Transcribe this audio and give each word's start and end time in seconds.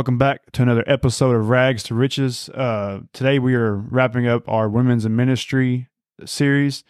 Welcome 0.00 0.16
back 0.16 0.50
to 0.52 0.62
another 0.62 0.82
episode 0.86 1.36
of 1.36 1.50
Rags 1.50 1.82
to 1.82 1.94
Riches. 1.94 2.48
Uh, 2.48 3.00
today 3.12 3.38
we 3.38 3.54
are 3.54 3.74
wrapping 3.74 4.26
up 4.26 4.48
our 4.48 4.66
Women's 4.66 5.04
in 5.04 5.14
Ministry 5.14 5.88
series. 6.24 6.84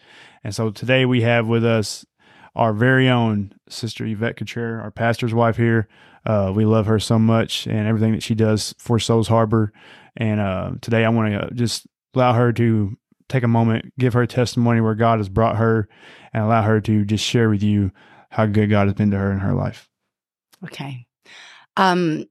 And 0.45 0.55
so 0.55 0.71
today 0.71 1.03
we 1.05 1.21
have 1.23 1.45
with 1.45 1.65
us 1.65 2.05
our 2.55 2.71
very 2.71 3.09
own 3.09 3.53
Sister 3.67 4.05
Yvette 4.05 4.37
Cutrer, 4.37 4.79
our 4.79 4.91
pastor's 4.91 5.33
wife 5.33 5.57
here. 5.57 5.89
Uh, 6.25 6.53
we 6.55 6.63
love 6.63 6.85
her 6.85 6.99
so 6.99 7.19
much 7.19 7.67
and 7.67 7.85
everything 7.85 8.13
that 8.13 8.23
she 8.23 8.33
does 8.33 8.73
for 8.79 8.97
Souls 8.97 9.27
Harbor. 9.27 9.73
And 10.15 10.39
uh, 10.39 10.71
today 10.81 11.03
I 11.03 11.09
want 11.09 11.33
to 11.33 11.53
just 11.53 11.85
allow 12.15 12.31
her 12.31 12.53
to 12.53 12.97
take 13.27 13.43
a 13.43 13.49
moment, 13.49 13.91
give 13.99 14.13
her 14.13 14.25
testimony 14.25 14.79
where 14.79 14.95
God 14.95 15.19
has 15.19 15.27
brought 15.27 15.57
her, 15.57 15.89
and 16.33 16.45
allow 16.45 16.61
her 16.61 16.79
to 16.79 17.03
just 17.03 17.25
share 17.25 17.49
with 17.49 17.61
you 17.61 17.91
how 18.29 18.45
good 18.45 18.69
God 18.69 18.87
has 18.87 18.93
been 18.93 19.11
to 19.11 19.17
her 19.17 19.33
in 19.33 19.39
her 19.39 19.53
life. 19.53 19.89
Okay. 20.63 21.05
Um, 21.75 22.25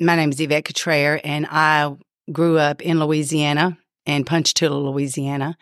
my 0.00 0.16
name 0.16 0.30
is 0.30 0.40
Yvette 0.40 0.64
Cutrer, 0.64 1.20
and 1.24 1.46
I 1.50 1.94
grew 2.30 2.58
up 2.58 2.82
in 2.82 3.00
Louisiana, 3.00 3.78
in 4.06 4.24
Ponchatoula, 4.24 4.78
Louisiana. 4.90 5.56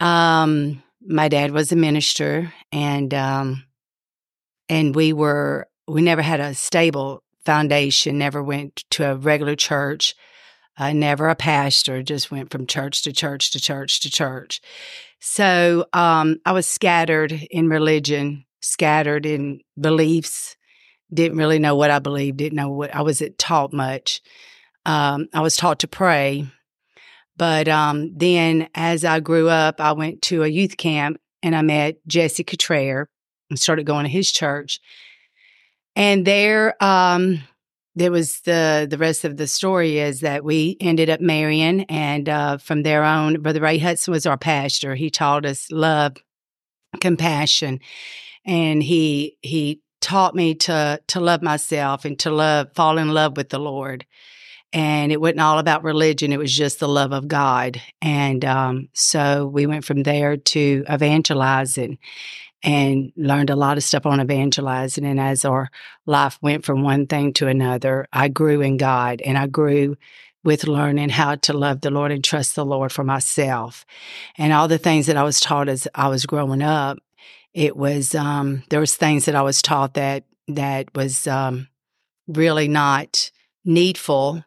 Um, 0.00 0.82
my 1.06 1.28
dad 1.28 1.52
was 1.52 1.72
a 1.72 1.76
minister, 1.76 2.52
and 2.72 3.12
um, 3.14 3.64
and 4.68 4.94
we 4.94 5.12
were 5.12 5.68
we 5.86 6.02
never 6.02 6.22
had 6.22 6.40
a 6.40 6.54
stable 6.54 7.22
foundation. 7.44 8.18
Never 8.18 8.42
went 8.42 8.84
to 8.90 9.12
a 9.12 9.16
regular 9.16 9.56
church. 9.56 10.14
Uh, 10.76 10.92
never 10.92 11.28
a 11.28 11.36
pastor. 11.36 12.02
Just 12.02 12.30
went 12.30 12.50
from 12.50 12.66
church 12.66 13.02
to 13.02 13.12
church 13.12 13.52
to 13.52 13.60
church 13.60 14.00
to 14.00 14.10
church. 14.10 14.60
So 15.20 15.86
um, 15.92 16.40
I 16.44 16.52
was 16.52 16.66
scattered 16.66 17.32
in 17.50 17.68
religion, 17.68 18.44
scattered 18.60 19.24
in 19.24 19.60
beliefs. 19.80 20.56
Didn't 21.12 21.38
really 21.38 21.58
know 21.58 21.76
what 21.76 21.90
I 21.90 21.98
believed. 21.98 22.38
Didn't 22.38 22.56
know 22.56 22.70
what 22.70 22.94
I 22.94 23.02
wasn't 23.02 23.38
taught 23.38 23.72
much. 23.72 24.20
Um, 24.86 25.28
I 25.32 25.40
was 25.40 25.56
taught 25.56 25.80
to 25.80 25.88
pray, 25.88 26.46
but 27.36 27.68
um, 27.68 28.12
then 28.14 28.68
as 28.74 29.04
I 29.04 29.20
grew 29.20 29.48
up, 29.48 29.80
I 29.80 29.92
went 29.92 30.22
to 30.22 30.42
a 30.42 30.48
youth 30.48 30.76
camp 30.76 31.18
and 31.42 31.56
I 31.56 31.62
met 31.62 31.96
Jesse 32.06 32.44
Cutrer 32.44 33.08
and 33.50 33.58
started 33.58 33.86
going 33.86 34.04
to 34.04 34.10
his 34.10 34.30
church. 34.30 34.80
And 35.96 36.26
there, 36.26 36.82
um, 36.82 37.40
there 37.94 38.10
was 38.10 38.40
the 38.40 38.86
the 38.90 38.98
rest 38.98 39.24
of 39.24 39.36
the 39.36 39.46
story 39.46 39.98
is 39.98 40.20
that 40.20 40.44
we 40.44 40.76
ended 40.80 41.08
up 41.08 41.20
marrying, 41.20 41.82
and 41.84 42.28
uh, 42.28 42.56
from 42.58 42.82
there 42.82 43.04
on, 43.04 43.40
Brother 43.40 43.60
Ray 43.60 43.78
Hudson 43.78 44.12
was 44.12 44.26
our 44.26 44.36
pastor. 44.36 44.94
He 44.94 45.10
taught 45.10 45.46
us 45.46 45.70
love, 45.70 46.16
compassion, 47.00 47.78
and 48.44 48.82
he 48.82 49.36
he 49.42 49.80
taught 50.04 50.34
me 50.34 50.54
to 50.54 51.00
to 51.06 51.18
love 51.18 51.40
myself 51.40 52.04
and 52.04 52.18
to 52.18 52.30
love 52.30 52.68
fall 52.74 52.98
in 52.98 53.14
love 53.14 53.38
with 53.38 53.48
the 53.48 53.58
Lord. 53.58 54.04
And 54.70 55.10
it 55.10 55.20
wasn't 55.20 55.40
all 55.40 55.58
about 55.58 55.82
religion. 55.82 56.32
It 56.32 56.38
was 56.38 56.54
just 56.54 56.78
the 56.78 56.88
love 56.88 57.12
of 57.12 57.26
god. 57.26 57.80
And 58.02 58.44
um, 58.44 58.88
so 58.92 59.46
we 59.46 59.66
went 59.66 59.84
from 59.84 60.02
there 60.02 60.36
to 60.36 60.84
evangelizing 60.92 61.98
and 62.62 63.12
learned 63.16 63.50
a 63.50 63.56
lot 63.56 63.78
of 63.78 63.84
stuff 63.84 64.04
on 64.04 64.20
evangelizing. 64.20 65.06
And 65.06 65.18
as 65.18 65.44
our 65.46 65.70
life 66.04 66.38
went 66.42 66.66
from 66.66 66.82
one 66.82 67.06
thing 67.06 67.32
to 67.34 67.48
another 67.48 68.06
i 68.12 68.28
grew 68.28 68.60
in 68.60 68.76
god 68.76 69.22
and 69.24 69.38
i 69.38 69.46
grew 69.46 69.96
with 70.42 70.66
learning 70.66 71.08
how 71.08 71.36
to 71.36 71.54
love 71.54 71.80
the 71.80 71.90
lord 71.90 72.12
and 72.12 72.22
trust 72.22 72.54
the 72.54 72.66
lord 72.66 72.92
for 72.92 73.04
myself. 73.04 73.86
And 74.36 74.52
all 74.52 74.68
the 74.68 74.76
things 74.76 75.06
that 75.06 75.16
i 75.16 75.22
was 75.22 75.40
taught 75.40 75.70
as 75.70 75.88
i 75.94 76.08
was 76.08 76.26
growing 76.26 76.60
up 76.60 76.98
it 77.54 77.76
was 77.76 78.14
um, 78.14 78.62
there 78.68 78.80
was 78.80 78.96
things 78.96 79.24
that 79.24 79.34
i 79.34 79.42
was 79.42 79.62
taught 79.62 79.94
that 79.94 80.24
that 80.48 80.94
was 80.94 81.26
um, 81.26 81.68
really 82.26 82.68
not 82.68 83.30
needful 83.64 84.44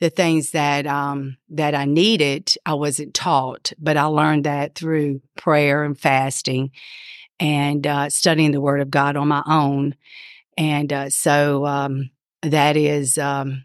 the 0.00 0.10
things 0.10 0.52
that 0.52 0.86
um, 0.86 1.36
that 1.50 1.74
I 1.74 1.84
needed, 1.84 2.54
I 2.64 2.74
wasn't 2.74 3.14
taught, 3.14 3.72
but 3.78 3.96
I 3.96 4.04
learned 4.04 4.44
that 4.44 4.74
through 4.74 5.20
prayer 5.36 5.82
and 5.82 5.98
fasting 5.98 6.70
and 7.40 7.86
uh, 7.86 8.10
studying 8.10 8.52
the 8.52 8.60
Word 8.60 8.80
of 8.80 8.90
God 8.90 9.16
on 9.16 9.28
my 9.28 9.42
own. 9.46 9.96
And 10.56 10.92
uh, 10.92 11.10
so 11.10 11.66
um, 11.66 12.10
that 12.42 12.76
is 12.76 13.18
um, 13.18 13.64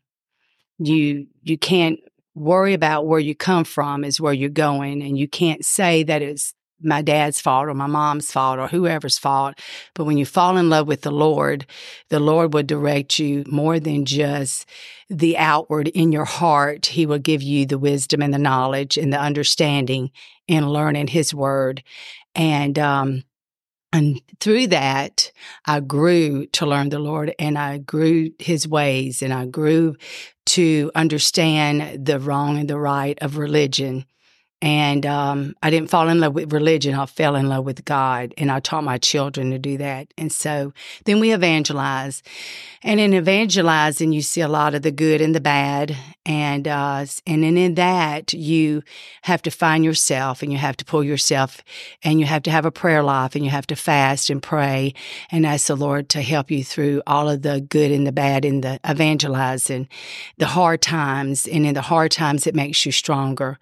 you 0.79 1.27
you 1.43 1.57
can't 1.57 1.99
worry 2.35 2.73
about 2.73 3.05
where 3.05 3.19
you 3.19 3.35
come 3.35 3.63
from 3.63 4.03
is 4.03 4.19
where 4.19 4.33
you're 4.33 4.49
going, 4.49 5.03
and 5.03 5.17
you 5.17 5.27
can't 5.27 5.63
say 5.63 6.03
that 6.03 6.21
it's 6.21 6.53
my 6.83 7.01
dad's 7.01 7.39
fault 7.39 7.67
or 7.67 7.73
my 7.73 7.87
mom's 7.87 8.31
fault 8.31 8.59
or 8.59 8.67
whoever's 8.67 9.17
fault. 9.17 9.59
But 9.93 10.05
when 10.05 10.17
you 10.17 10.25
fall 10.25 10.57
in 10.57 10.69
love 10.69 10.87
with 10.87 11.01
the 11.01 11.11
Lord, 11.11 11.65
the 12.09 12.19
Lord 12.19 12.53
will 12.53 12.63
direct 12.63 13.19
you 13.19 13.43
more 13.47 13.79
than 13.79 14.05
just 14.05 14.67
the 15.09 15.37
outward 15.37 15.87
in 15.89 16.11
your 16.11 16.25
heart. 16.25 16.87
He 16.87 17.05
will 17.05 17.19
give 17.19 17.41
you 17.41 17.65
the 17.65 17.77
wisdom 17.77 18.21
and 18.21 18.33
the 18.33 18.39
knowledge 18.39 18.97
and 18.97 19.11
the 19.11 19.19
understanding 19.19 20.11
in 20.47 20.69
learning 20.69 21.07
His 21.07 21.33
Word. 21.33 21.83
And, 22.35 22.77
um, 22.79 23.23
and 23.91 24.19
through 24.39 24.67
that, 24.67 25.31
I 25.65 25.79
grew 25.79 26.47
to 26.47 26.65
learn 26.65 26.89
the 26.89 26.97
Lord 26.97 27.35
and 27.37 27.59
I 27.59 27.77
grew 27.77 28.31
his 28.39 28.67
ways 28.67 29.21
and 29.21 29.31
I 29.31 29.45
grew 29.45 29.95
to 30.47 30.91
understand 30.95 32.03
the 32.03 32.19
wrong 32.19 32.57
and 32.57 32.67
the 32.67 32.79
right 32.79 33.17
of 33.21 33.37
religion 33.37 34.05
and 34.63 35.05
um, 35.05 35.57
I 35.61 35.69
didn't 35.69 35.89
fall 35.89 36.07
in 36.07 36.21
love 36.21 36.35
with 36.35 36.53
religion. 36.53 36.95
I 36.95 37.05
fell 37.05 37.35
in 37.35 37.49
love 37.49 37.65
with 37.65 37.83
God, 37.83 38.33
and 38.37 38.49
I 38.49 38.61
taught 38.61 38.85
my 38.85 38.97
children 38.97 39.51
to 39.51 39.59
do 39.59 39.77
that. 39.79 40.13
And 40.17 40.31
so 40.31 40.71
then 41.03 41.19
we 41.19 41.33
evangelize, 41.33 42.23
and 42.81 42.97
in 42.97 43.13
evangelizing, 43.13 44.13
you 44.13 44.21
see 44.21 44.39
a 44.39 44.47
lot 44.47 44.73
of 44.73 44.81
the 44.81 44.91
good 44.91 45.19
and 45.19 45.35
the 45.35 45.41
bad, 45.41 45.97
and 46.25 46.65
uh, 46.65 47.05
and 47.27 47.43
then 47.43 47.57
in 47.57 47.75
that 47.75 48.31
you 48.31 48.83
have 49.23 49.41
to 49.41 49.51
find 49.51 49.83
yourself, 49.83 50.41
and 50.41 50.49
you 50.49 50.57
have 50.57 50.77
to 50.77 50.85
pull 50.85 51.03
yourself, 51.03 51.61
and 52.01 52.21
you 52.21 52.25
have 52.25 52.43
to 52.43 52.51
have 52.51 52.65
a 52.65 52.71
prayer 52.71 53.03
life, 53.03 53.35
and 53.35 53.43
you 53.43 53.51
have 53.51 53.67
to 53.67 53.75
fast 53.75 54.29
and 54.29 54.41
pray, 54.41 54.93
and 55.29 55.45
ask 55.45 55.67
the 55.67 55.75
Lord 55.75 56.07
to 56.09 56.21
help 56.21 56.49
you 56.49 56.63
through 56.63 57.01
all 57.05 57.29
of 57.29 57.41
the 57.41 57.59
good 57.59 57.91
and 57.91 58.07
the 58.07 58.13
bad 58.13 58.45
in 58.45 58.61
the 58.61 58.79
evangelizing, 58.89 59.89
the 60.37 60.45
hard 60.45 60.81
times, 60.81 61.49
and 61.49 61.65
in 61.65 61.73
the 61.73 61.81
hard 61.81 62.11
times 62.11 62.47
it 62.47 62.55
makes 62.55 62.85
you 62.85 62.93
stronger. 62.93 63.59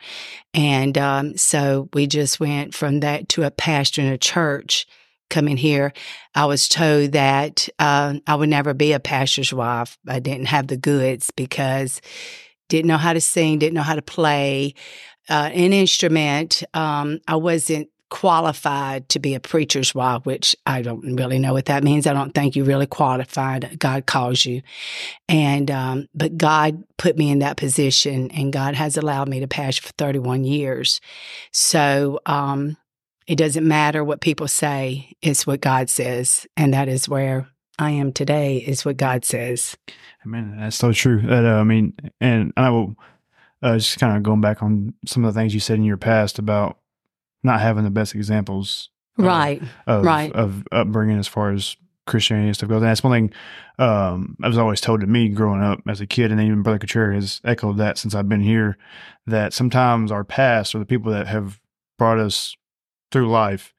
And 0.54 0.91
um, 0.98 1.38
so 1.38 1.90
we 1.94 2.08
just 2.08 2.40
went 2.40 2.74
from 2.74 3.02
that 3.02 3.30
to 3.30 3.44
a 3.44 3.52
pastor 3.52 4.02
in 4.02 4.08
a 4.08 4.18
church 4.18 4.88
coming 5.30 5.58
here. 5.58 5.94
I 6.36 6.46
was 6.46 6.68
told 6.68 7.14
that 7.14 7.70
uh, 7.80 8.16
I 8.28 8.36
would 8.36 8.50
never 8.50 8.74
be 8.74 8.94
a 8.94 9.00
pastor's 9.00 9.54
wife. 9.54 9.98
I 10.08 10.20
didn't 10.20 10.48
have 10.48 10.68
the 10.68 10.78
goods 10.78 11.32
because 11.36 12.02
didn't 12.70 12.88
know 12.88 12.98
how 12.98 13.14
to 13.14 13.22
sing, 13.22 13.60
didn't 13.60 13.76
know 13.76 13.82
how 13.82 13.96
to 13.96 14.02
play 14.02 14.76
uh, 15.30 15.50
an 15.54 15.74
instrument. 15.74 16.64
Um, 16.74 17.20
I 17.28 17.36
wasn't 17.36 17.90
qualified 18.12 19.08
to 19.10 19.20
be 19.20 19.34
a 19.34 19.40
preacher's 19.40 19.96
wife, 19.96 20.26
which 20.26 20.56
I 20.68 20.84
don't 20.84 21.16
really 21.16 21.40
know 21.40 21.54
what 21.54 21.66
that 21.66 21.84
means. 21.84 22.06
I 22.06 22.14
don't 22.14 22.36
think 22.36 22.56
you 22.56 22.64
really 22.64 22.86
qualified. 22.86 23.80
God 23.80 24.06
calls 24.06 24.46
you. 24.46 24.62
And, 25.28 25.72
um, 25.72 26.08
but 26.14 26.38
God 26.38 26.84
put 26.98 27.18
me 27.18 27.32
in 27.32 27.40
that 27.40 27.58
position 27.58 28.30
and 28.32 28.54
God 28.54 28.76
has 28.76 28.98
allowed 28.98 29.30
me 29.30 29.40
to 29.40 29.48
pastor 29.48 29.88
for 29.88 29.94
31 29.98 30.44
years. 30.44 31.02
So, 31.52 32.20
um, 32.28 32.78
it 33.28 33.38
doesn't 33.38 33.66
matter 33.66 34.04
what 34.04 34.20
people 34.20 34.48
say. 34.50 35.14
It's 35.22 35.48
what 35.48 35.62
God 35.62 35.90
says. 35.90 36.46
And 36.58 36.74
that 36.74 36.90
is 36.90 37.08
where 37.08 37.48
I 37.80 37.92
am 37.92 38.12
today 38.12 38.58
is 38.58 38.84
what 38.84 38.98
God 38.98 39.24
says. 39.24 39.78
Amen. 40.26 40.58
That's 40.60 40.76
so 40.76 40.92
true. 40.92 41.22
That, 41.22 41.46
uh, 41.46 41.60
I 41.60 41.64
mean, 41.64 41.94
and 42.20 42.52
I 42.58 42.72
will, 42.72 42.96
uh, 43.64 43.78
just 43.78 44.00
kind 44.00 44.18
of 44.18 44.24
going 44.24 44.42
back 44.42 44.62
on 44.62 44.96
some 45.06 45.24
of 45.24 45.34
the 45.34 45.40
things 45.40 45.54
you 45.54 45.62
said 45.62 45.78
in 45.78 45.86
your 45.86 45.98
past 45.98 46.40
about 46.40 46.81
not 47.44 47.62
having 47.62 47.84
the 47.84 47.90
best 47.90 48.16
examples, 48.16 48.90
right? 49.18 49.62
Of, 49.88 50.04
right. 50.06 50.32
Of 50.34 50.64
upbringing 50.72 51.18
as 51.18 51.28
far 51.28 51.52
as 51.52 51.76
Christianity 52.08 52.48
and 52.48 52.56
stuff 52.56 52.70
goes. 52.70 52.82
And 52.82 52.90
that's 52.90 53.04
one 53.04 53.14
thing 53.14 53.34
um, 53.80 54.36
I 54.44 54.48
was 54.48 54.58
always 54.58 54.82
told 54.82 55.02
to 55.02 55.08
me 55.08 55.30
growing 55.30 55.62
up 55.62 55.82
as 55.88 56.02
a 56.02 56.08
kid, 56.08 56.32
and 56.32 56.42
even 56.42 56.64
Brother 56.64 56.80
Cutrer 56.80 57.14
has 57.14 57.42
echoed 57.44 57.78
that 57.78 57.98
since 57.98 58.16
I've 58.16 58.30
been 58.30 58.42
here. 58.42 58.78
That 59.28 59.54
sometimes 59.54 60.12
our 60.12 60.24
past 60.24 60.76
or 60.76 60.80
the 60.80 60.86
people 60.86 61.12
that 61.12 61.28
have 61.28 61.60
brought 61.98 62.20
us 62.20 62.56
through 63.12 63.30
life 63.30 63.74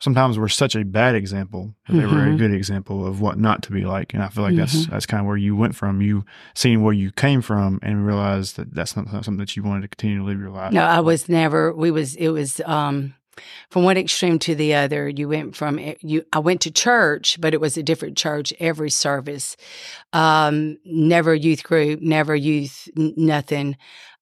sometimes 0.00 0.38
we're 0.38 0.48
such 0.48 0.74
a 0.76 0.84
bad 0.84 1.14
example 1.14 1.74
that 1.88 1.94
they 1.96 2.04
were 2.06 2.24
a 2.24 2.28
Mhm. 2.28 2.38
good 2.38 2.52
example 2.52 3.06
of 3.06 3.20
what 3.20 3.38
not 3.38 3.62
to 3.62 3.72
be 3.72 3.84
like 3.84 4.12
and 4.12 4.22
i 4.22 4.28
feel 4.28 4.42
like 4.44 4.56
that's 4.56 4.86
Mhm. 4.86 4.90
that's 4.90 5.06
kind 5.06 5.20
of 5.20 5.26
where 5.26 5.36
you 5.36 5.56
went 5.56 5.74
from 5.74 6.02
you 6.02 6.24
seeing 6.54 6.82
where 6.82 6.92
you 6.92 7.10
came 7.12 7.40
from 7.40 7.78
and 7.82 8.06
realized 8.06 8.56
that 8.56 8.74
that's 8.74 8.96
not 8.96 9.08
something 9.10 9.36
that 9.38 9.56
you 9.56 9.62
wanted 9.62 9.82
to 9.82 9.88
continue 9.88 10.18
to 10.18 10.24
live 10.24 10.38
your 10.40 10.50
life 10.50 10.72
No, 10.72 10.82
I 10.84 11.00
was 11.00 11.28
never. 11.28 11.72
We 11.72 11.90
was. 11.90 12.14
It 12.16 12.28
was. 12.28 12.60
Um, 12.66 13.14
from 13.68 13.82
one 13.82 13.96
extreme 13.96 14.38
to 14.38 14.54
the 14.54 14.74
other. 14.74 15.08
You 15.08 15.28
went 15.28 15.56
from 15.56 15.80
you. 16.02 16.24
I 16.32 16.38
went 16.38 16.60
to 16.62 16.70
church, 16.70 17.36
but 17.40 17.52
it 17.52 17.60
was 17.60 17.76
a 17.76 17.82
different 17.82 18.16
church 18.16 18.52
every 18.60 18.90
service. 18.90 19.56
Um, 20.12 20.76
never 20.84 21.34
youth 21.34 21.64
group, 21.64 22.00
never 22.00 22.36
youth, 22.36 22.88
n- 22.96 23.12
nothing. 23.16 23.76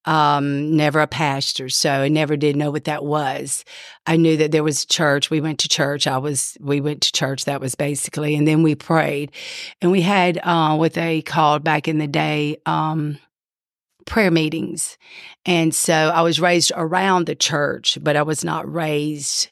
Um, 0.05 0.75
never 0.75 0.99
a 0.99 1.07
pastor, 1.07 1.69
so 1.69 1.89
I 1.89 2.09
never 2.09 2.35
did 2.35 2.55
know 2.55 2.71
what 2.71 2.85
that 2.85 3.05
was. 3.05 3.63
I 4.05 4.17
knew 4.17 4.35
that 4.37 4.51
there 4.51 4.63
was 4.63 4.85
church. 4.85 5.29
We 5.29 5.39
went 5.39 5.59
to 5.59 5.69
church. 5.69 6.07
I 6.07 6.17
was. 6.17 6.57
We 6.59 6.81
went 6.81 7.01
to 7.03 7.11
church. 7.11 7.45
That 7.45 7.61
was 7.61 7.75
basically, 7.75 8.35
and 8.35 8.47
then 8.47 8.63
we 8.63 8.75
prayed, 8.75 9.31
and 9.81 9.91
we 9.91 10.01
had 10.01 10.39
uh, 10.43 10.75
what 10.75 10.93
they 10.93 11.21
called 11.21 11.63
back 11.63 11.87
in 11.87 11.99
the 11.99 12.07
day. 12.07 12.57
Um, 12.65 13.17
prayer 14.05 14.31
meetings. 14.31 14.97
And 15.45 15.73
so 15.73 15.93
I 15.93 16.21
was 16.21 16.39
raised 16.39 16.71
around 16.75 17.25
the 17.25 17.35
church, 17.35 17.97
but 18.01 18.15
I 18.15 18.23
was 18.23 18.43
not 18.43 18.71
raised 18.71 19.49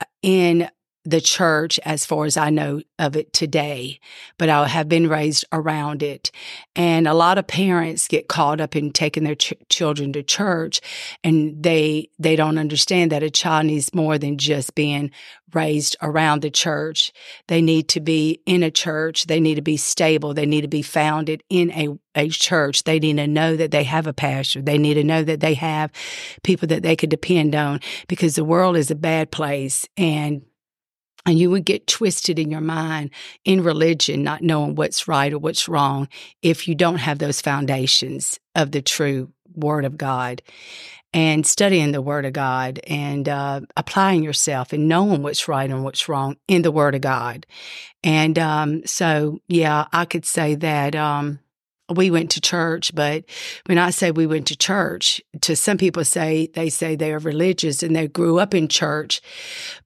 uh, 0.00 0.04
in 0.22 0.70
the 1.04 1.20
church 1.20 1.80
as 1.84 2.04
far 2.04 2.26
as 2.26 2.36
I 2.36 2.50
know 2.50 2.82
of 2.98 3.16
it 3.16 3.32
today, 3.32 4.00
but 4.36 4.50
I 4.50 4.68
have 4.68 4.88
been 4.88 5.08
raised 5.08 5.46
around 5.50 6.02
it. 6.02 6.30
And 6.76 7.08
a 7.08 7.14
lot 7.14 7.38
of 7.38 7.46
parents 7.46 8.06
get 8.06 8.28
caught 8.28 8.60
up 8.60 8.76
in 8.76 8.92
taking 8.92 9.24
their 9.24 9.34
ch- 9.34 9.54
children 9.70 10.12
to 10.12 10.22
church 10.22 10.80
and 11.24 11.62
they 11.62 12.10
they 12.18 12.36
don't 12.36 12.58
understand 12.58 13.12
that 13.12 13.22
a 13.22 13.30
child 13.30 13.66
needs 13.66 13.94
more 13.94 14.18
than 14.18 14.36
just 14.36 14.74
being 14.74 15.10
raised 15.54 15.96
around 16.02 16.42
the 16.42 16.50
church. 16.50 17.12
They 17.48 17.62
need 17.62 17.88
to 17.88 18.00
be 18.00 18.40
in 18.46 18.62
a 18.62 18.70
church. 18.70 19.26
They 19.26 19.40
need 19.40 19.56
to 19.56 19.62
be 19.62 19.76
stable. 19.76 20.34
They 20.34 20.46
need 20.46 20.60
to 20.60 20.68
be 20.68 20.82
founded 20.82 21.42
in 21.48 21.70
a, 21.72 21.88
a 22.14 22.28
church. 22.28 22.84
They 22.84 23.00
need 23.00 23.16
to 23.16 23.26
know 23.26 23.56
that 23.56 23.70
they 23.70 23.84
have 23.84 24.06
a 24.06 24.12
pastor. 24.12 24.62
They 24.62 24.78
need 24.78 24.94
to 24.94 25.04
know 25.04 25.22
that 25.22 25.40
they 25.40 25.54
have 25.54 25.90
people 26.42 26.68
that 26.68 26.82
they 26.82 26.94
could 26.94 27.10
depend 27.10 27.54
on 27.54 27.80
because 28.06 28.34
the 28.34 28.44
world 28.44 28.76
is 28.76 28.90
a 28.90 28.94
bad 28.94 29.30
place 29.30 29.86
and 29.96 30.42
and 31.26 31.38
you 31.38 31.50
would 31.50 31.64
get 31.64 31.86
twisted 31.86 32.38
in 32.38 32.50
your 32.50 32.60
mind 32.60 33.10
in 33.44 33.62
religion, 33.62 34.22
not 34.22 34.42
knowing 34.42 34.74
what's 34.74 35.08
right 35.08 35.32
or 35.32 35.38
what's 35.38 35.68
wrong 35.68 36.08
if 36.42 36.66
you 36.66 36.74
don't 36.74 36.98
have 36.98 37.18
those 37.18 37.40
foundations 37.40 38.38
of 38.54 38.72
the 38.72 38.82
true 38.82 39.30
Word 39.54 39.84
of 39.84 39.98
God 39.98 40.42
and 41.12 41.46
studying 41.46 41.92
the 41.92 42.02
Word 42.02 42.24
of 42.24 42.32
God 42.32 42.80
and 42.86 43.28
uh, 43.28 43.60
applying 43.76 44.22
yourself 44.22 44.72
and 44.72 44.88
knowing 44.88 45.22
what's 45.22 45.48
right 45.48 45.68
and 45.68 45.82
what's 45.82 46.08
wrong 46.08 46.36
in 46.46 46.62
the 46.62 46.70
Word 46.70 46.94
of 46.94 47.00
God. 47.00 47.46
And 48.04 48.38
um, 48.38 48.86
so, 48.86 49.40
yeah, 49.48 49.86
I 49.92 50.04
could 50.04 50.24
say 50.24 50.54
that. 50.56 50.94
Um, 50.94 51.40
we 51.90 52.10
went 52.10 52.30
to 52.32 52.40
church, 52.40 52.94
but 52.94 53.24
when 53.66 53.78
I 53.78 53.90
say 53.90 54.10
we 54.10 54.26
went 54.26 54.46
to 54.48 54.56
church, 54.56 55.20
to 55.42 55.56
some 55.56 55.76
people 55.76 56.04
say 56.04 56.48
they 56.54 56.70
say 56.70 56.96
they 56.96 57.12
are 57.12 57.18
religious 57.18 57.82
and 57.82 57.94
they 57.94 58.08
grew 58.08 58.38
up 58.38 58.54
in 58.54 58.68
church, 58.68 59.20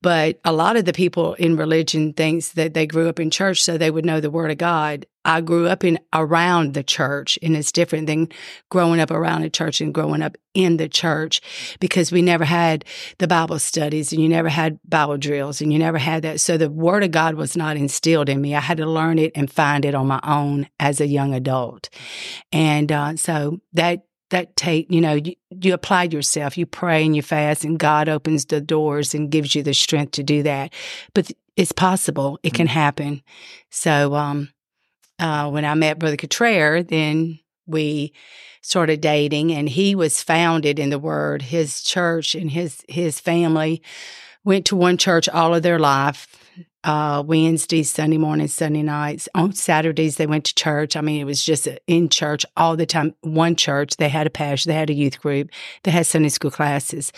but 0.02 0.38
a 0.44 0.52
lot 0.52 0.76
of 0.76 0.84
the 0.84 0.92
people 0.92 1.34
in 1.34 1.56
religion 1.56 2.12
thinks 2.12 2.50
that 2.52 2.74
they 2.74 2.86
grew 2.86 3.08
up 3.08 3.20
in 3.20 3.30
church 3.30 3.62
so 3.62 3.76
they 3.76 3.90
would 3.90 4.04
know 4.04 4.20
the 4.20 4.30
word 4.30 4.50
of 4.50 4.58
God. 4.58 5.06
I 5.24 5.40
grew 5.40 5.66
up 5.66 5.84
in 5.84 5.98
around 6.12 6.74
the 6.74 6.82
church 6.82 7.38
and 7.42 7.56
it's 7.56 7.72
different 7.72 8.06
than 8.06 8.28
growing 8.70 9.00
up 9.00 9.10
around 9.10 9.42
a 9.42 9.50
church 9.50 9.80
and 9.80 9.94
growing 9.94 10.22
up 10.22 10.36
in 10.54 10.76
the 10.76 10.88
church 10.88 11.40
because 11.80 12.12
we 12.12 12.22
never 12.22 12.44
had 12.44 12.84
the 13.18 13.26
Bible 13.26 13.58
studies 13.58 14.12
and 14.12 14.22
you 14.22 14.28
never 14.28 14.48
had 14.48 14.78
Bible 14.88 15.16
drills 15.16 15.60
and 15.60 15.72
you 15.72 15.78
never 15.78 15.98
had 15.98 16.22
that. 16.22 16.40
So 16.40 16.56
the 16.56 16.70
word 16.70 17.04
of 17.04 17.10
God 17.10 17.34
was 17.34 17.56
not 17.56 17.76
instilled 17.76 18.28
in 18.28 18.40
me. 18.40 18.54
I 18.54 18.60
had 18.60 18.76
to 18.78 18.86
learn 18.86 19.18
it 19.18 19.32
and 19.34 19.50
find 19.50 19.84
it 19.84 19.94
on 19.94 20.06
my 20.06 20.20
own 20.22 20.68
as 20.78 21.00
a 21.00 21.06
young 21.06 21.34
adult. 21.34 21.88
And 22.52 22.92
uh, 22.92 23.16
so 23.16 23.60
that 23.72 24.04
that 24.30 24.56
take 24.56 24.90
you 24.90 25.00
know 25.00 25.14
you, 25.14 25.34
you 25.50 25.74
apply 25.74 26.04
yourself 26.04 26.56
you 26.56 26.66
pray 26.66 27.04
and 27.04 27.14
you 27.14 27.22
fast 27.22 27.62
and 27.62 27.78
god 27.78 28.08
opens 28.08 28.46
the 28.46 28.60
doors 28.60 29.14
and 29.14 29.30
gives 29.30 29.54
you 29.54 29.62
the 29.62 29.74
strength 29.74 30.12
to 30.12 30.22
do 30.22 30.42
that 30.42 30.72
but 31.14 31.30
it's 31.56 31.72
possible 31.72 32.38
it 32.42 32.54
can 32.54 32.66
happen 32.66 33.22
so 33.70 34.14
um 34.14 34.48
uh, 35.18 35.50
when 35.50 35.64
I 35.64 35.74
met 35.74 35.98
Brother 35.98 36.16
Cutrer, 36.16 36.82
then 36.82 37.38
we 37.66 38.12
started 38.62 39.00
dating, 39.00 39.52
and 39.52 39.68
he 39.68 39.94
was 39.94 40.22
founded 40.22 40.78
in 40.78 40.90
the 40.90 40.98
Word. 40.98 41.42
His 41.42 41.82
church 41.82 42.34
and 42.34 42.50
his 42.50 42.82
his 42.88 43.20
family 43.20 43.82
went 44.44 44.66
to 44.66 44.76
one 44.76 44.98
church 44.98 45.28
all 45.28 45.54
of 45.54 45.62
their 45.62 45.78
life. 45.78 46.26
Uh, 46.82 47.22
Wednesdays, 47.26 47.90
Sunday 47.90 48.18
mornings, 48.18 48.52
Sunday 48.52 48.82
nights. 48.82 49.26
On 49.34 49.54
Saturdays, 49.54 50.16
they 50.16 50.26
went 50.26 50.44
to 50.44 50.54
church. 50.54 50.96
I 50.96 51.00
mean, 51.00 51.18
it 51.18 51.24
was 51.24 51.42
just 51.42 51.66
in 51.86 52.10
church 52.10 52.44
all 52.58 52.76
the 52.76 52.84
time. 52.84 53.14
One 53.22 53.56
church. 53.56 53.96
They 53.96 54.10
had 54.10 54.26
a 54.26 54.30
pastor. 54.30 54.68
They 54.68 54.74
had 54.74 54.90
a 54.90 54.94
youth 54.94 55.18
group. 55.18 55.48
They 55.84 55.90
had 55.90 56.06
Sunday 56.06 56.28
school 56.28 56.50
classes. 56.50 57.10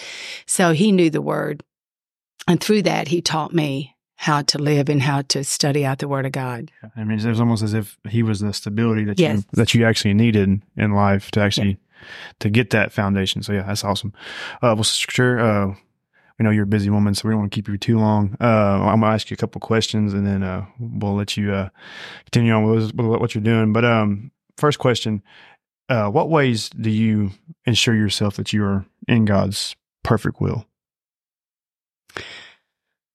So 0.46 0.72
he 0.72 0.92
knew 0.92 1.10
the 1.10 1.22
Word, 1.22 1.64
and 2.46 2.60
through 2.60 2.82
that, 2.82 3.08
he 3.08 3.20
taught 3.20 3.52
me 3.52 3.95
how 4.16 4.42
to 4.42 4.58
live 4.58 4.88
and 4.88 5.02
how 5.02 5.22
to 5.22 5.44
study 5.44 5.84
out 5.84 5.98
the 5.98 6.08
Word 6.08 6.26
of 6.26 6.32
God. 6.32 6.70
I 6.96 7.04
mean, 7.04 7.18
it 7.18 7.26
was 7.26 7.38
almost 7.40 7.62
as 7.62 7.74
if 7.74 7.98
he 8.08 8.22
was 8.22 8.40
the 8.40 8.52
stability 8.52 9.04
that 9.04 9.18
Yes. 9.18 9.38
you 9.38 9.44
that 9.52 9.74
you 9.74 9.84
actually 9.86 10.14
needed 10.14 10.62
in 10.76 10.92
life 10.92 11.30
to 11.32 11.40
actually 11.40 11.78
to 12.40 12.48
get 12.50 12.70
that 12.70 12.92
foundation. 12.92 13.42
So 13.42 13.52
yeah, 13.52 13.62
that's 13.62 13.84
awesome. 13.84 14.12
Uh, 14.62 14.74
well, 14.74 14.84
sure. 14.84 15.38
Uh, 15.40 15.74
we 16.38 16.44
know 16.44 16.50
you're 16.50 16.64
a 16.64 16.66
busy 16.66 16.90
woman, 16.90 17.14
so 17.14 17.26
we 17.26 17.32
don't 17.32 17.40
want 17.40 17.50
to 17.52 17.54
keep 17.54 17.66
you 17.68 17.78
too 17.78 17.98
long. 17.98 18.36
Uh, 18.40 18.44
I'm 18.44 19.00
gonna 19.00 19.12
ask 19.14 19.30
you 19.30 19.34
a 19.34 19.38
couple 19.38 19.58
questions, 19.60 20.12
and 20.12 20.26
then 20.26 20.42
uh, 20.42 20.66
we'll 20.78 21.14
let 21.14 21.36
you 21.36 21.52
uh, 21.52 21.70
continue 22.24 22.52
on 22.52 22.64
with, 22.64 22.94
with 22.94 23.06
what 23.06 23.34
you're 23.34 23.42
doing. 23.44 23.72
But 23.72 23.84
um, 23.86 24.30
first 24.58 24.78
question: 24.78 25.22
uh, 25.88 26.08
What 26.10 26.28
ways 26.28 26.68
do 26.70 26.90
you 26.90 27.30
ensure 27.64 27.94
yourself 27.94 28.36
that 28.36 28.52
you 28.52 28.64
are 28.64 28.84
in 29.08 29.24
God's 29.24 29.76
perfect 30.02 30.38
will? 30.40 30.66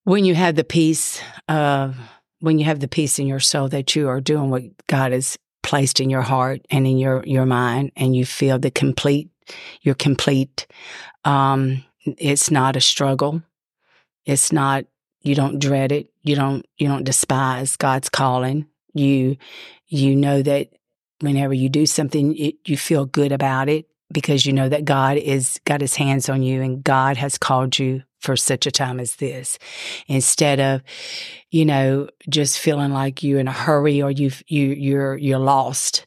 When 0.03 0.25
you 0.25 0.35
have 0.35 0.55
the 0.55 0.63
peace 0.63 1.21
of 1.47 1.95
when 2.39 2.57
you 2.57 2.65
have 2.65 2.79
the 2.79 2.87
peace 2.87 3.19
in 3.19 3.27
your 3.27 3.39
soul 3.39 3.69
that 3.69 3.95
you 3.95 4.09
are 4.09 4.21
doing 4.21 4.49
what 4.49 4.63
God 4.87 5.11
has 5.11 5.37
placed 5.63 5.99
in 5.99 6.09
your 6.09 6.23
heart 6.23 6.61
and 6.71 6.87
in 6.87 6.97
your 6.97 7.23
your 7.25 7.45
mind 7.45 7.91
and 7.95 8.15
you 8.15 8.25
feel 8.25 8.57
the 8.57 8.71
complete 8.71 9.29
you're 9.81 9.95
complete 9.95 10.65
um 11.23 11.83
it's 12.05 12.49
not 12.49 12.75
a 12.75 12.81
struggle. 12.81 13.43
It's 14.25 14.51
not 14.51 14.85
you 15.21 15.35
don't 15.35 15.59
dread 15.59 15.91
it. 15.91 16.11
You 16.23 16.35
don't 16.35 16.65
you 16.77 16.87
don't 16.87 17.03
despise 17.03 17.77
God's 17.77 18.09
calling. 18.09 18.67
You 18.93 19.37
you 19.87 20.15
know 20.15 20.41
that 20.41 20.69
whenever 21.19 21.53
you 21.53 21.69
do 21.69 21.85
something 21.85 22.35
it, 22.37 22.55
you 22.65 22.77
feel 22.77 23.05
good 23.05 23.31
about 23.31 23.69
it 23.69 23.85
because 24.11 24.45
you 24.45 24.53
know 24.53 24.69
that 24.69 24.85
God 24.85 25.17
is 25.17 25.59
got 25.65 25.81
his 25.81 25.95
hands 25.95 26.29
on 26.29 26.43
you 26.43 26.61
and 26.61 26.83
God 26.83 27.17
has 27.17 27.37
called 27.37 27.77
you 27.79 28.03
for 28.19 28.37
such 28.37 28.67
a 28.67 28.71
time 28.71 28.99
as 28.99 29.15
this. 29.15 29.57
Instead 30.07 30.59
of 30.59 30.81
you 31.49 31.65
know 31.65 32.07
just 32.29 32.59
feeling 32.59 32.91
like 32.91 33.23
you're 33.23 33.39
in 33.39 33.47
a 33.47 33.51
hurry 33.51 34.01
or 34.01 34.11
you 34.11 34.31
you 34.47 34.67
you're 34.67 35.17
you're 35.17 35.39
lost 35.39 36.05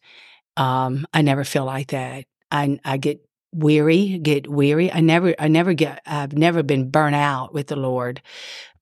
um 0.56 1.06
i 1.12 1.22
never 1.22 1.44
feel 1.44 1.64
like 1.64 1.88
that. 1.88 2.24
I 2.50 2.78
i 2.84 2.96
get 2.96 3.20
weary 3.52 4.18
get 4.18 4.48
weary. 4.48 4.92
I 4.92 5.00
never 5.00 5.34
i 5.38 5.48
never 5.48 5.74
get 5.74 6.02
i've 6.06 6.32
never 6.32 6.62
been 6.62 6.90
burnt 6.90 7.14
out 7.14 7.54
with 7.54 7.68
the 7.68 7.76
lord 7.76 8.20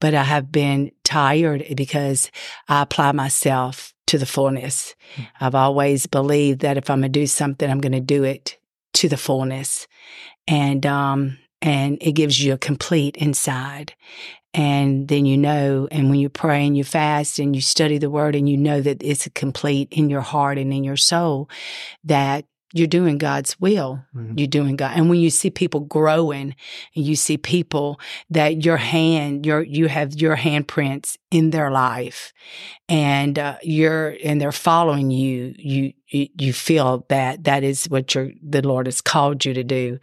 but 0.01 0.15
i 0.15 0.23
have 0.23 0.51
been 0.51 0.93
tired 1.05 1.65
because 1.77 2.31
i 2.69 2.83
apply 2.83 3.13
myself 3.13 3.93
to 4.07 4.19
the 4.19 4.27
fullness. 4.27 4.95
I've 5.41 5.55
always 5.55 6.07
believed 6.07 6.61
that 6.61 6.77
if 6.77 6.89
i'm 6.91 7.01
going 7.01 7.13
to 7.13 7.21
do 7.21 7.27
something 7.27 7.71
i'm 7.71 7.81
going 7.81 7.93
to 7.93 8.01
do 8.01 8.25
it 8.25 8.59
to 8.95 9.09
the 9.09 9.17
fullness 9.17 9.87
and 10.47 10.85
um 10.87 11.39
and 11.63 11.99
it 12.01 12.13
gives 12.13 12.43
you 12.43 12.53
a 12.53 12.59
complete 12.59 13.17
inside. 13.17 13.95
And 14.55 15.09
then 15.09 15.25
you 15.25 15.39
know, 15.39 15.89
and 15.91 16.11
when 16.11 16.19
you 16.19 16.29
pray 16.29 16.67
and 16.67 16.77
you 16.77 16.85
fast 16.85 17.39
and 17.39 17.55
you 17.55 17.63
study 17.63 17.97
the 17.97 18.11
word 18.11 18.35
and 18.35 18.49
you 18.49 18.59
know 18.59 18.83
that 18.83 19.03
it's 19.03 19.27
complete 19.35 19.89
in 19.93 20.11
your 20.11 20.21
heart 20.21 20.59
and 20.59 20.73
in 20.73 20.85
your 20.85 20.97
soul, 20.97 21.49
that 22.05 22.45
you're 22.73 22.87
doing 22.87 23.19
God's 23.19 23.59
will. 23.61 24.05
Mhm. 24.15 24.39
You're 24.39 24.47
doing 24.47 24.77
God. 24.77 24.93
And 24.97 25.09
when 25.11 25.21
you 25.21 25.31
see 25.31 25.51
people 25.51 25.81
growing 25.81 26.55
and 26.95 27.05
you 27.07 27.17
see 27.17 27.37
people 27.37 28.01
that 28.31 28.65
your 28.65 28.79
hand, 28.79 29.45
your, 29.47 29.63
you 29.63 29.89
have 29.89 30.15
your 30.15 30.37
handprints 30.37 31.17
in 31.31 31.51
their 31.51 31.71
life 31.71 32.33
and 32.89 33.39
uh, 33.39 33.57
you're, 33.63 34.17
and 34.25 34.41
they're 34.41 34.53
following 34.53 35.11
you, 35.11 35.55
you, 35.59 35.93
you, 36.09 36.29
you 36.39 36.53
feel 36.53 37.05
that 37.09 37.45
that 37.45 37.63
is 37.63 37.87
what 37.87 38.15
your, 38.15 38.31
the 38.43 38.63
Lord 38.63 38.87
has 38.87 39.01
called 39.01 39.45
you 39.45 39.55
to 39.55 39.65
do. 39.65 39.99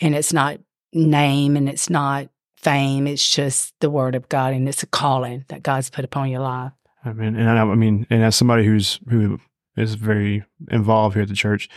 And 0.00 0.14
it's 0.14 0.32
not 0.32 0.58
name 0.92 1.56
and 1.56 1.68
it's 1.68 1.90
not 1.90 2.28
fame. 2.56 3.06
It's 3.06 3.34
just 3.34 3.74
the 3.80 3.90
word 3.90 4.14
of 4.14 4.28
God 4.28 4.52
and 4.52 4.68
it's 4.68 4.82
a 4.82 4.86
calling 4.86 5.44
that 5.48 5.62
God's 5.62 5.90
put 5.90 6.04
upon 6.04 6.30
your 6.30 6.40
life. 6.40 6.72
I 7.04 7.12
mean, 7.12 7.36
and 7.36 7.48
I, 7.48 7.62
I 7.62 7.74
mean, 7.74 8.06
and 8.10 8.22
as 8.24 8.36
somebody 8.36 8.64
who's 8.64 8.98
who 9.08 9.38
is 9.78 9.94
very 9.94 10.44
involved 10.70 11.14
here 11.14 11.22
at 11.22 11.28
the 11.28 11.34
church, 11.34 11.68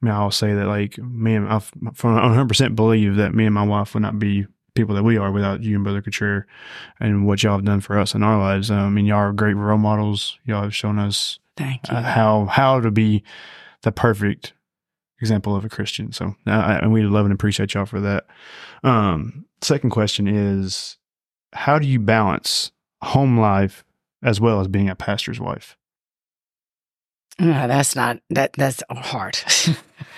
I 0.00 0.06
mean, 0.06 0.14
I'll 0.14 0.30
say 0.30 0.54
that 0.54 0.66
like 0.66 0.96
me 0.98 1.34
and 1.34 1.48
I, 1.48 1.58
from 1.58 2.14
100 2.14 2.48
percent 2.48 2.76
believe 2.76 3.16
that 3.16 3.34
me 3.34 3.44
and 3.46 3.54
my 3.54 3.66
wife 3.66 3.94
would 3.94 4.02
not 4.02 4.18
be 4.18 4.46
people 4.74 4.94
that 4.94 5.02
we 5.02 5.16
are 5.18 5.32
without 5.32 5.62
you 5.62 5.74
and 5.74 5.82
Brother 5.82 6.00
Cutrer 6.00 6.46
and 7.00 7.26
what 7.26 7.42
y'all 7.42 7.56
have 7.56 7.64
done 7.64 7.80
for 7.80 7.98
us 7.98 8.14
in 8.14 8.22
our 8.22 8.38
lives. 8.38 8.70
Uh, 8.70 8.76
I 8.76 8.88
mean, 8.88 9.06
y'all 9.06 9.18
are 9.18 9.32
great 9.32 9.54
role 9.54 9.76
models. 9.76 10.38
Y'all 10.44 10.62
have 10.62 10.74
shown 10.74 10.98
us 11.00 11.40
Thank 11.56 11.88
you. 11.90 11.96
uh, 11.96 12.02
how 12.02 12.44
how 12.46 12.80
to 12.80 12.90
be 12.90 13.24
the 13.82 13.90
perfect 13.92 14.52
example 15.20 15.56
of 15.56 15.64
a 15.64 15.68
Christian. 15.68 16.12
So, 16.12 16.36
uh, 16.46 16.50
I, 16.50 16.78
and 16.78 16.92
we 16.92 17.02
love 17.02 17.24
and 17.26 17.34
appreciate 17.34 17.74
y'all 17.74 17.86
for 17.86 18.00
that. 18.00 18.26
Um, 18.84 19.46
second 19.62 19.90
question 19.90 20.28
is, 20.28 20.96
how 21.52 21.80
do 21.80 21.86
you 21.88 21.98
balance 21.98 22.70
home 23.02 23.38
life 23.38 23.84
as 24.22 24.40
well 24.40 24.60
as 24.60 24.68
being 24.68 24.88
a 24.88 24.94
pastor's 24.94 25.40
wife? 25.40 25.76
No, 27.40 27.68
that's 27.68 27.94
not 27.94 28.18
that. 28.30 28.52
That's 28.54 28.82
hard 28.90 29.38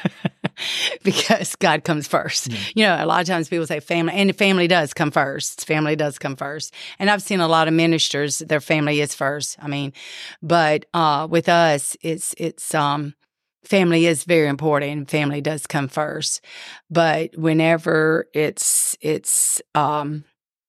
because 1.02 1.54
God 1.56 1.84
comes 1.84 2.08
first. 2.08 2.48
Yeah. 2.48 2.58
You 2.74 2.84
know, 2.84 3.04
a 3.04 3.06
lot 3.06 3.20
of 3.20 3.26
times 3.26 3.48
people 3.48 3.66
say 3.66 3.80
family, 3.80 4.14
and 4.14 4.34
family 4.34 4.66
does 4.66 4.94
come 4.94 5.10
first. 5.10 5.66
Family 5.66 5.96
does 5.96 6.18
come 6.18 6.34
first, 6.34 6.72
and 6.98 7.10
I've 7.10 7.22
seen 7.22 7.40
a 7.40 7.48
lot 7.48 7.68
of 7.68 7.74
ministers; 7.74 8.38
their 8.38 8.60
family 8.60 9.00
is 9.00 9.14
first. 9.14 9.58
I 9.60 9.68
mean, 9.68 9.92
but 10.42 10.86
uh, 10.94 11.26
with 11.30 11.48
us, 11.48 11.94
it's 12.00 12.34
it's 12.38 12.74
um, 12.74 13.14
family 13.64 14.06
is 14.06 14.24
very 14.24 14.48
important. 14.48 15.10
Family 15.10 15.42
does 15.42 15.66
come 15.66 15.88
first, 15.88 16.42
but 16.88 17.36
whenever 17.36 18.26
it's 18.32 18.96
it's 19.02 19.60
um, 19.74 20.24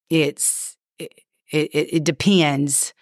it's 0.10 0.76
it, 1.00 1.14
it, 1.50 1.94
it 1.94 2.04
depends. 2.04 2.94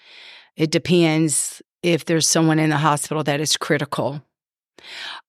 It 0.55 0.71
depends 0.71 1.63
if 1.83 2.05
there's 2.05 2.27
someone 2.27 2.59
in 2.59 2.69
the 2.69 2.77
hospital 2.77 3.23
that 3.23 3.39
is 3.39 3.57
critical 3.57 4.21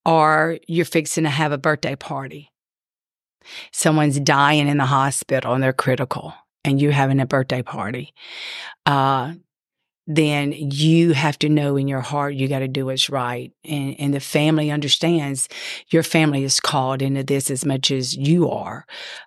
or 0.04 0.58
you're 0.66 0.84
fixing 0.84 1.24
to 1.24 1.30
have 1.30 1.52
a 1.52 1.58
birthday 1.58 1.96
party. 1.96 2.50
Someone's 3.72 4.20
dying 4.20 4.68
in 4.68 4.78
the 4.78 4.86
hospital 4.86 5.54
and 5.54 5.62
they're 5.62 5.72
critical 5.72 6.34
and 6.64 6.80
you're 6.80 6.92
having 6.92 7.20
a 7.20 7.26
birthday 7.26 7.62
party. 7.62 8.14
Uh, 8.86 9.34
then 10.06 10.52
you 10.52 11.12
have 11.12 11.38
to 11.38 11.48
know 11.48 11.76
in 11.76 11.86
your 11.86 12.00
heart 12.00 12.34
you 12.34 12.48
got 12.48 12.60
to 12.60 12.68
do 12.68 12.86
what's 12.86 13.08
right. 13.08 13.52
And, 13.64 13.94
and 13.98 14.14
the 14.14 14.20
family 14.20 14.70
understands 14.70 15.48
your 15.88 16.02
family 16.02 16.42
is 16.42 16.58
called 16.58 17.00
into 17.00 17.22
this 17.22 17.50
as 17.50 17.64
much 17.64 17.90
as 17.90 18.16
you 18.16 18.50
are. 18.50 18.86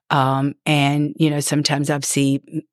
Um, 0.09 0.55
and, 0.65 1.15
you 1.17 1.29
know, 1.29 1.39
sometimes 1.39 1.89
I've 1.89 2.05
seen 2.05 2.63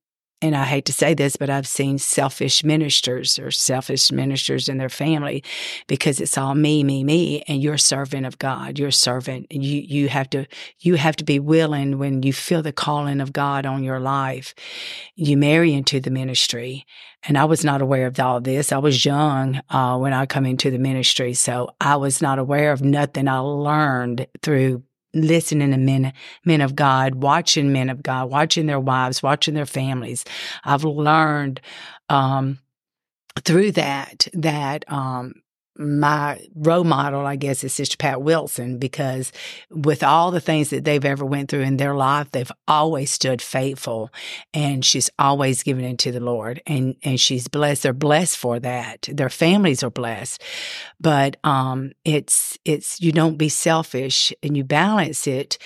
and 0.43 0.57
I 0.57 0.65
hate 0.65 0.87
to 0.87 0.93
say 0.93 1.13
this, 1.13 1.37
but 1.37 1.51
I've 1.51 1.67
seen 1.67 1.99
selfish 1.99 2.65
ministers 2.65 3.39
or 3.39 3.51
selfish 3.51 4.11
ministers 4.11 4.69
in 4.71 4.79
their 4.79 4.89
family 4.89 5.45
because 5.87 6.19
it's 6.19 6.39
all 6.39 6.55
me, 6.55 6.83
me, 6.83 7.05
me, 7.05 7.43
and 7.43 7.63
you're 7.63 7.75
a 7.75 7.79
servant 7.79 8.25
of 8.25 8.39
God. 8.39 8.79
You're 8.79 8.89
a 8.89 8.93
servant. 8.93 9.47
And 9.51 9.63
you 9.63 9.83
you 9.83 10.09
have 10.09 10.31
to 10.31 10.47
you 10.79 10.95
have 10.95 11.17
to 11.17 11.25
be 11.25 11.39
willing 11.39 11.99
when 11.99 12.23
you 12.23 12.33
feel 12.33 12.63
the 12.63 12.73
calling 12.73 13.21
of 13.21 13.35
God 13.35 13.67
on 13.67 13.85
your 13.85 14.01
life. 14.01 14.55
You 15.15 15.37
marry 15.37 15.75
into 15.75 16.01
the 16.01 16.11
ministry. 16.11 16.87
And 17.25 17.37
I 17.37 17.45
was 17.45 17.63
not 17.63 17.83
aware 17.83 18.07
of 18.07 18.19
all 18.19 18.41
this. 18.41 18.73
I 18.73 18.79
was 18.79 19.05
young 19.05 19.61
uh, 19.69 19.99
when 19.99 20.15
I 20.15 20.25
come 20.25 20.47
into 20.47 20.71
the 20.71 20.79
ministry, 20.79 21.35
so 21.35 21.69
I 21.79 21.97
was 21.97 22.23
not 22.23 22.39
aware 22.39 22.73
of 22.73 22.81
nothing. 22.81 23.29
I 23.29 23.41
learned 23.41 24.27
through 24.41 24.85
listening 25.15 25.71
to 25.73 25.77
men, 25.77 26.13
men 26.45 26.61
of 26.61 26.75
God, 26.77 27.17
watching 27.17 27.73
men 27.73 27.91
of 27.91 28.03
God, 28.03 28.31
watching 28.31 28.67
their 28.67 28.81
wives, 28.81 29.23
watching 29.23 29.55
their 29.55 29.67
families. 29.67 30.25
I've 30.65 30.85
learned, 30.85 31.61
um, 32.09 32.59
through 33.45 33.73
that, 33.73 34.29
that, 34.35 34.85
um, 34.93 35.35
my 35.81 36.41
role 36.55 36.85
model, 36.85 37.27
I 37.27 37.37
guess, 37.37 37.65
is 37.65 37.73
Sister 37.73 37.97
Pat 37.97 38.21
Wilson 38.21 38.79
because 38.79 39.33
with 39.71 40.03
all 40.03 40.31
the 40.31 40.41
things 40.41 40.71
that 40.71 40.85
they've 40.85 41.05
ever 41.05 41.25
went 41.25 41.51
through 41.51 41.63
in 41.63 41.79
their 41.79 41.95
life, 41.95 42.31
they've 42.31 42.53
always 42.69 43.11
stood 43.11 43.41
faithful 43.41 44.11
and 44.53 44.85
she's 44.85 45.09
always 45.19 45.63
given 45.63 45.85
it 45.85 45.99
to 45.99 46.13
the 46.13 46.21
Lord 46.21 46.63
and, 46.67 46.97
and 47.03 47.19
she's 47.19 47.49
blessed. 47.49 47.83
They're 47.85 47.93
blessed 47.95 48.37
for 48.37 48.61
that. 48.61 49.09
Their 49.11 49.31
families 49.31 49.83
are 49.83 49.91
blessed. 49.91 50.43
But, 51.01 51.39
um, 51.45 51.93
it's, 52.05 52.59
it's, 52.65 53.01
you 53.01 53.13
don't 53.13 53.39
be 53.39 53.49
selfish 53.49 54.33
and 54.43 54.57
you 54.57 54.65
balance 54.65 55.27
it 55.27 55.57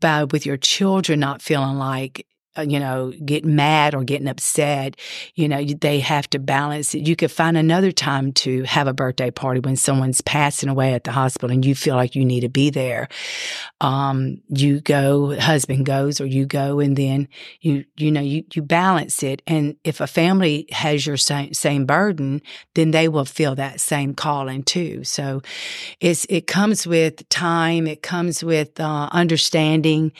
by 0.00 0.24
with 0.24 0.46
your 0.46 0.56
children 0.56 1.20
not 1.20 1.42
feeling 1.42 1.76
like 1.76 2.26
you 2.66 2.80
know, 2.80 3.12
getting 3.24 3.54
mad 3.56 3.94
or 3.94 4.04
getting 4.04 4.28
upset, 4.28 4.96
you 5.34 5.48
know, 5.48 5.64
they 5.64 6.00
have 6.00 6.28
to 6.30 6.38
balance 6.38 6.94
it. 6.94 7.06
You 7.06 7.16
could 7.16 7.30
find 7.30 7.56
another 7.56 7.92
time 7.92 8.32
to 8.32 8.62
have 8.64 8.86
a 8.86 8.92
birthday 8.92 9.30
party 9.30 9.60
when 9.60 9.76
someone's 9.76 10.20
passing 10.20 10.68
away 10.68 10.94
at 10.94 11.04
the 11.04 11.12
hospital 11.12 11.50
and 11.50 11.64
you 11.64 11.74
feel 11.74 11.96
like 11.96 12.14
you 12.14 12.24
need 12.24 12.40
to 12.40 12.48
be 12.48 12.70
there. 12.70 13.08
Um, 13.80 14.40
you 14.48 14.80
go, 14.80 15.38
husband 15.38 15.86
goes, 15.86 16.20
or 16.20 16.26
you 16.26 16.46
go, 16.46 16.80
and 16.80 16.96
then 16.96 17.28
you, 17.60 17.84
you 17.96 18.10
know, 18.10 18.20
you, 18.20 18.44
you 18.54 18.62
balance 18.62 19.22
it. 19.22 19.42
And 19.46 19.76
if 19.84 20.00
a 20.00 20.06
family 20.06 20.66
has 20.72 21.06
your 21.06 21.16
same, 21.16 21.54
same 21.54 21.86
burden, 21.86 22.42
then 22.74 22.90
they 22.90 23.08
will 23.08 23.24
feel 23.24 23.54
that 23.54 23.80
same 23.80 24.14
calling 24.14 24.62
too. 24.62 25.04
So 25.04 25.42
it's, 26.00 26.26
it 26.28 26.46
comes 26.46 26.86
with 26.86 27.28
time. 27.28 27.86
It 27.86 28.02
comes 28.02 28.42
with, 28.42 28.80
uh, 28.80 29.08
understanding. 29.12 30.12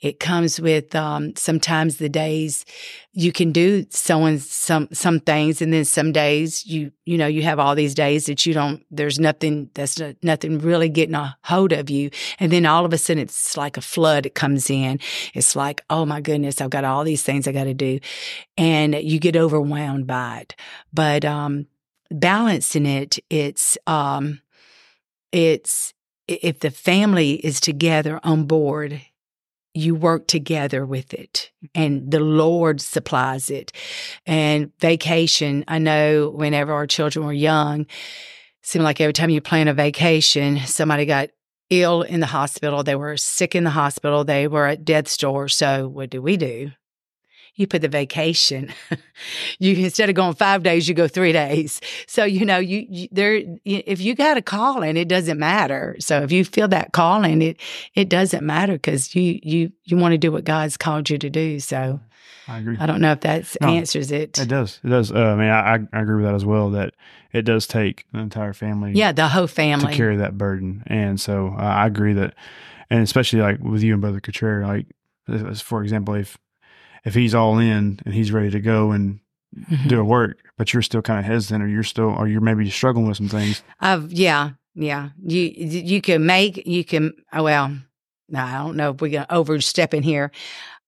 It 0.00 0.18
comes 0.18 0.60
with, 0.60 0.94
um, 0.94 1.36
sometimes 1.36 1.83
sometimes 1.84 1.98
the 1.98 2.08
days 2.08 2.64
you 3.12 3.30
can 3.30 3.52
do 3.52 3.84
someone 3.90 4.38
some 4.38 4.88
some 4.92 5.20
things 5.20 5.60
and 5.60 5.72
then 5.72 5.84
some 5.84 6.12
days 6.12 6.64
you 6.66 6.90
you 7.04 7.18
know 7.18 7.26
you 7.26 7.42
have 7.42 7.58
all 7.58 7.74
these 7.74 7.94
days 7.94 8.26
that 8.26 8.46
you 8.46 8.54
don't 8.54 8.82
there's 8.90 9.18
nothing 9.18 9.70
that's 9.74 10.00
nothing 10.22 10.58
really 10.58 10.88
getting 10.88 11.14
a 11.14 11.36
hold 11.44 11.72
of 11.72 11.90
you. 11.90 12.10
And 12.40 12.50
then 12.50 12.66
all 12.66 12.84
of 12.84 12.92
a 12.92 12.98
sudden 12.98 13.22
it's 13.22 13.56
like 13.56 13.76
a 13.76 13.82
flood 13.82 14.26
it 14.26 14.34
comes 14.34 14.70
in. 14.70 14.98
It's 15.34 15.54
like 15.54 15.82
oh 15.90 16.06
my 16.06 16.20
goodness 16.20 16.60
i've 16.60 16.70
got 16.70 16.84
all 16.84 17.04
these 17.04 17.22
things 17.22 17.46
i 17.46 17.52
got 17.52 17.64
to 17.64 17.74
do. 17.74 18.00
And 18.56 18.94
you 18.94 19.18
get 19.18 19.36
overwhelmed 19.36 20.06
by 20.06 20.38
it. 20.40 20.54
But 20.92 21.24
um 21.24 21.66
balancing 22.10 22.86
it 22.86 23.18
it's 23.28 23.76
um 23.86 24.40
it's 25.32 25.92
if 26.28 26.60
the 26.60 26.70
family 26.70 27.34
is 27.44 27.60
together 27.60 28.18
on 28.22 28.44
board 28.46 29.02
you 29.74 29.94
work 29.94 30.26
together 30.28 30.86
with 30.86 31.12
it 31.12 31.50
mm-hmm. 31.64 31.82
and 31.82 32.10
the 32.10 32.20
Lord 32.20 32.80
supplies 32.80 33.50
it. 33.50 33.72
And 34.24 34.72
vacation, 34.80 35.64
I 35.68 35.78
know 35.78 36.30
whenever 36.30 36.72
our 36.72 36.86
children 36.86 37.26
were 37.26 37.32
young, 37.32 37.86
seemed 38.62 38.84
like 38.84 39.00
every 39.00 39.12
time 39.12 39.30
you 39.30 39.40
plan 39.40 39.68
a 39.68 39.74
vacation, 39.74 40.58
somebody 40.60 41.04
got 41.04 41.30
ill 41.70 42.02
in 42.02 42.20
the 42.20 42.26
hospital. 42.26 42.82
They 42.82 42.94
were 42.94 43.16
sick 43.16 43.54
in 43.54 43.64
the 43.64 43.70
hospital. 43.70 44.24
They 44.24 44.46
were 44.48 44.66
at 44.66 44.84
death's 44.84 45.16
door. 45.16 45.48
So 45.48 45.88
what 45.88 46.10
do 46.10 46.22
we 46.22 46.36
do? 46.36 46.70
You 47.56 47.66
put 47.66 47.82
the 47.82 47.88
vacation. 47.88 48.72
you 49.58 49.76
instead 49.76 50.08
of 50.08 50.14
going 50.14 50.34
five 50.34 50.62
days, 50.62 50.88
you 50.88 50.94
go 50.94 51.06
three 51.06 51.32
days. 51.32 51.80
So 52.06 52.24
you 52.24 52.44
know, 52.44 52.58
you, 52.58 52.86
you 52.88 53.08
there. 53.12 53.42
If 53.64 54.00
you 54.00 54.14
got 54.14 54.36
a 54.36 54.42
calling, 54.42 54.96
it 54.96 55.08
doesn't 55.08 55.38
matter. 55.38 55.96
So 56.00 56.22
if 56.22 56.32
you 56.32 56.44
feel 56.44 56.68
that 56.68 56.92
calling, 56.92 57.42
it 57.42 57.60
it 57.94 58.08
doesn't 58.08 58.44
matter 58.44 58.74
because 58.74 59.14
you 59.14 59.38
you 59.42 59.72
you 59.84 59.96
want 59.96 60.12
to 60.12 60.18
do 60.18 60.32
what 60.32 60.44
God's 60.44 60.76
called 60.76 61.10
you 61.10 61.18
to 61.18 61.30
do. 61.30 61.60
So. 61.60 62.00
I 62.46 62.58
agree. 62.58 62.76
I 62.78 62.84
don't 62.84 63.00
know 63.00 63.12
if 63.12 63.20
that 63.20 63.56
no, 63.62 63.68
answers 63.68 64.12
it. 64.12 64.38
It 64.38 64.48
does. 64.48 64.78
It 64.84 64.88
does. 64.88 65.10
Uh, 65.10 65.18
I 65.18 65.34
mean, 65.34 65.48
I, 65.48 65.78
I 65.96 66.02
agree 66.02 66.16
with 66.16 66.26
that 66.26 66.34
as 66.34 66.44
well. 66.44 66.70
That 66.70 66.94
it 67.32 67.42
does 67.42 67.66
take 67.66 68.04
the 68.12 68.18
entire 68.18 68.52
family. 68.52 68.92
Yeah, 68.92 69.12
the 69.12 69.28
whole 69.28 69.46
family 69.46 69.92
to 69.92 69.96
carry 69.96 70.16
that 70.18 70.36
burden. 70.36 70.82
And 70.86 71.20
so 71.20 71.54
uh, 71.58 71.62
I 71.62 71.86
agree 71.86 72.12
that, 72.14 72.34
and 72.90 73.02
especially 73.02 73.40
like 73.40 73.60
with 73.60 73.82
you 73.82 73.94
and 73.94 74.02
Brother 74.02 74.20
Cutrer, 74.20 74.66
like 74.66 74.86
for 75.62 75.82
example, 75.82 76.14
if 76.14 76.36
if 77.04 77.14
he's 77.14 77.34
all 77.34 77.58
in 77.58 78.00
and 78.04 78.14
he's 78.14 78.32
ready 78.32 78.50
to 78.50 78.60
go 78.60 78.92
and 78.92 79.20
mm-hmm. 79.56 79.88
do 79.88 80.00
a 80.00 80.04
work, 80.04 80.38
but 80.56 80.72
you're 80.72 80.82
still 80.82 81.02
kind 81.02 81.18
of 81.18 81.24
hesitant, 81.24 81.62
or 81.62 81.68
you're 81.68 81.82
still, 81.82 82.10
or 82.10 82.26
you're 82.28 82.40
maybe 82.40 82.68
struggling 82.70 83.06
with 83.06 83.16
some 83.16 83.28
things. 83.28 83.62
I've 83.80 84.12
yeah, 84.12 84.50
yeah. 84.74 85.10
You 85.22 85.42
you 85.42 86.00
can 86.00 86.26
make 86.26 86.66
you 86.66 86.84
can. 86.84 87.12
Oh, 87.32 87.44
well, 87.44 87.76
no, 88.28 88.40
I 88.40 88.54
don't 88.54 88.76
know 88.76 88.90
if 88.90 89.00
we're 89.00 89.12
gonna 89.12 89.26
overstep 89.30 89.94
in 89.94 90.02
here. 90.02 90.30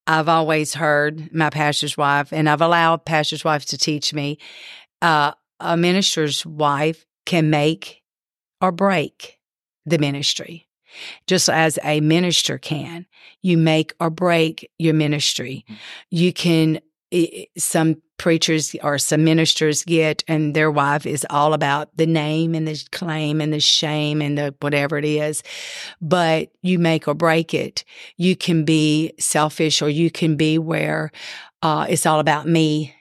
I've 0.06 0.28
always 0.28 0.74
heard 0.74 1.32
my 1.34 1.50
pastor's 1.50 1.96
wife, 1.96 2.32
and 2.32 2.48
I've 2.48 2.62
allowed 2.62 3.04
pastor's 3.04 3.44
wives 3.44 3.66
to 3.66 3.78
teach 3.78 4.14
me. 4.14 4.38
Uh, 5.02 5.32
a 5.58 5.76
minister's 5.76 6.46
wife 6.46 7.04
can 7.24 7.50
make 7.50 8.02
or 8.60 8.72
break 8.72 9.38
the 9.84 9.98
ministry 9.98 10.65
just 11.26 11.48
as 11.48 11.78
a 11.84 12.00
minister 12.00 12.58
can. 12.58 13.06
You 13.42 13.56
make 13.56 13.94
or 14.00 14.10
break 14.10 14.70
your 14.78 14.94
ministry. 14.94 15.64
Mm-hmm. 15.68 15.74
You 16.10 16.32
can, 16.32 16.80
some 17.56 18.02
preachers 18.18 18.74
or 18.82 18.98
some 18.98 19.24
ministers 19.24 19.84
get, 19.84 20.24
and 20.26 20.54
their 20.54 20.70
wife 20.70 21.06
is 21.06 21.26
all 21.30 21.52
about 21.52 21.94
the 21.96 22.06
name 22.06 22.54
and 22.54 22.66
the 22.66 22.82
claim 22.92 23.40
and 23.40 23.52
the 23.52 23.60
shame 23.60 24.22
and 24.22 24.38
the 24.38 24.54
whatever 24.60 24.96
it 24.98 25.04
is. 25.04 25.42
But 26.00 26.50
you 26.62 26.78
make 26.78 27.06
or 27.06 27.14
break 27.14 27.52
it. 27.54 27.84
You 28.16 28.36
can 28.36 28.64
be 28.64 29.12
selfish 29.18 29.82
or 29.82 29.90
you 29.90 30.10
can 30.10 30.36
be 30.36 30.58
where 30.58 31.12
uh, 31.62 31.86
it's 31.88 32.06
all 32.06 32.20
about 32.20 32.46
me 32.46 32.94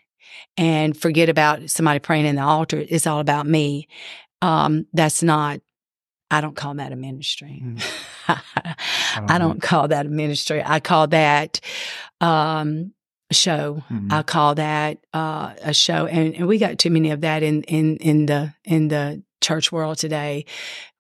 and 0.58 0.98
forget 0.98 1.30
about 1.30 1.70
somebody 1.70 2.00
praying 2.00 2.26
in 2.26 2.36
the 2.36 2.42
altar. 2.42 2.84
It's 2.88 3.08
all 3.08 3.20
about 3.20 3.46
me. 3.46 3.88
Um, 4.42 4.86
that's 4.94 5.24
not 5.24 5.60
I 6.32 6.42
don't 6.42 6.56
call 6.56 6.76
that 6.76 6.92
a 6.92 6.96
ministry. 6.96 7.62
Mm. 7.64 7.84
I, 9.30 9.38
don't 9.38 9.62
call 9.62 9.88
that 9.90 10.06
a 10.06 10.10
ministry. 10.10 10.62
I 10.66 10.80
call 10.80 11.08
that 11.08 11.62
um, 12.20 12.94
show. 13.32 13.84
Mm-hmm. 13.92 14.12
I 14.12 14.24
call 14.24 14.56
that 14.56 14.98
uh, 15.14 15.54
a 15.62 15.74
show, 15.74 16.08
and, 16.08 16.36
and 16.36 16.48
we 16.48 16.58
got 16.58 16.80
too 16.80 16.90
many 16.90 17.12
of 17.12 17.22
that 17.22 17.44
in 17.44 17.64
in 17.64 17.98
in 17.98 18.26
the 18.26 18.54
in 18.64 18.88
the 18.88 19.24
church 19.42 19.72
world 19.72 19.98
today. 19.98 20.46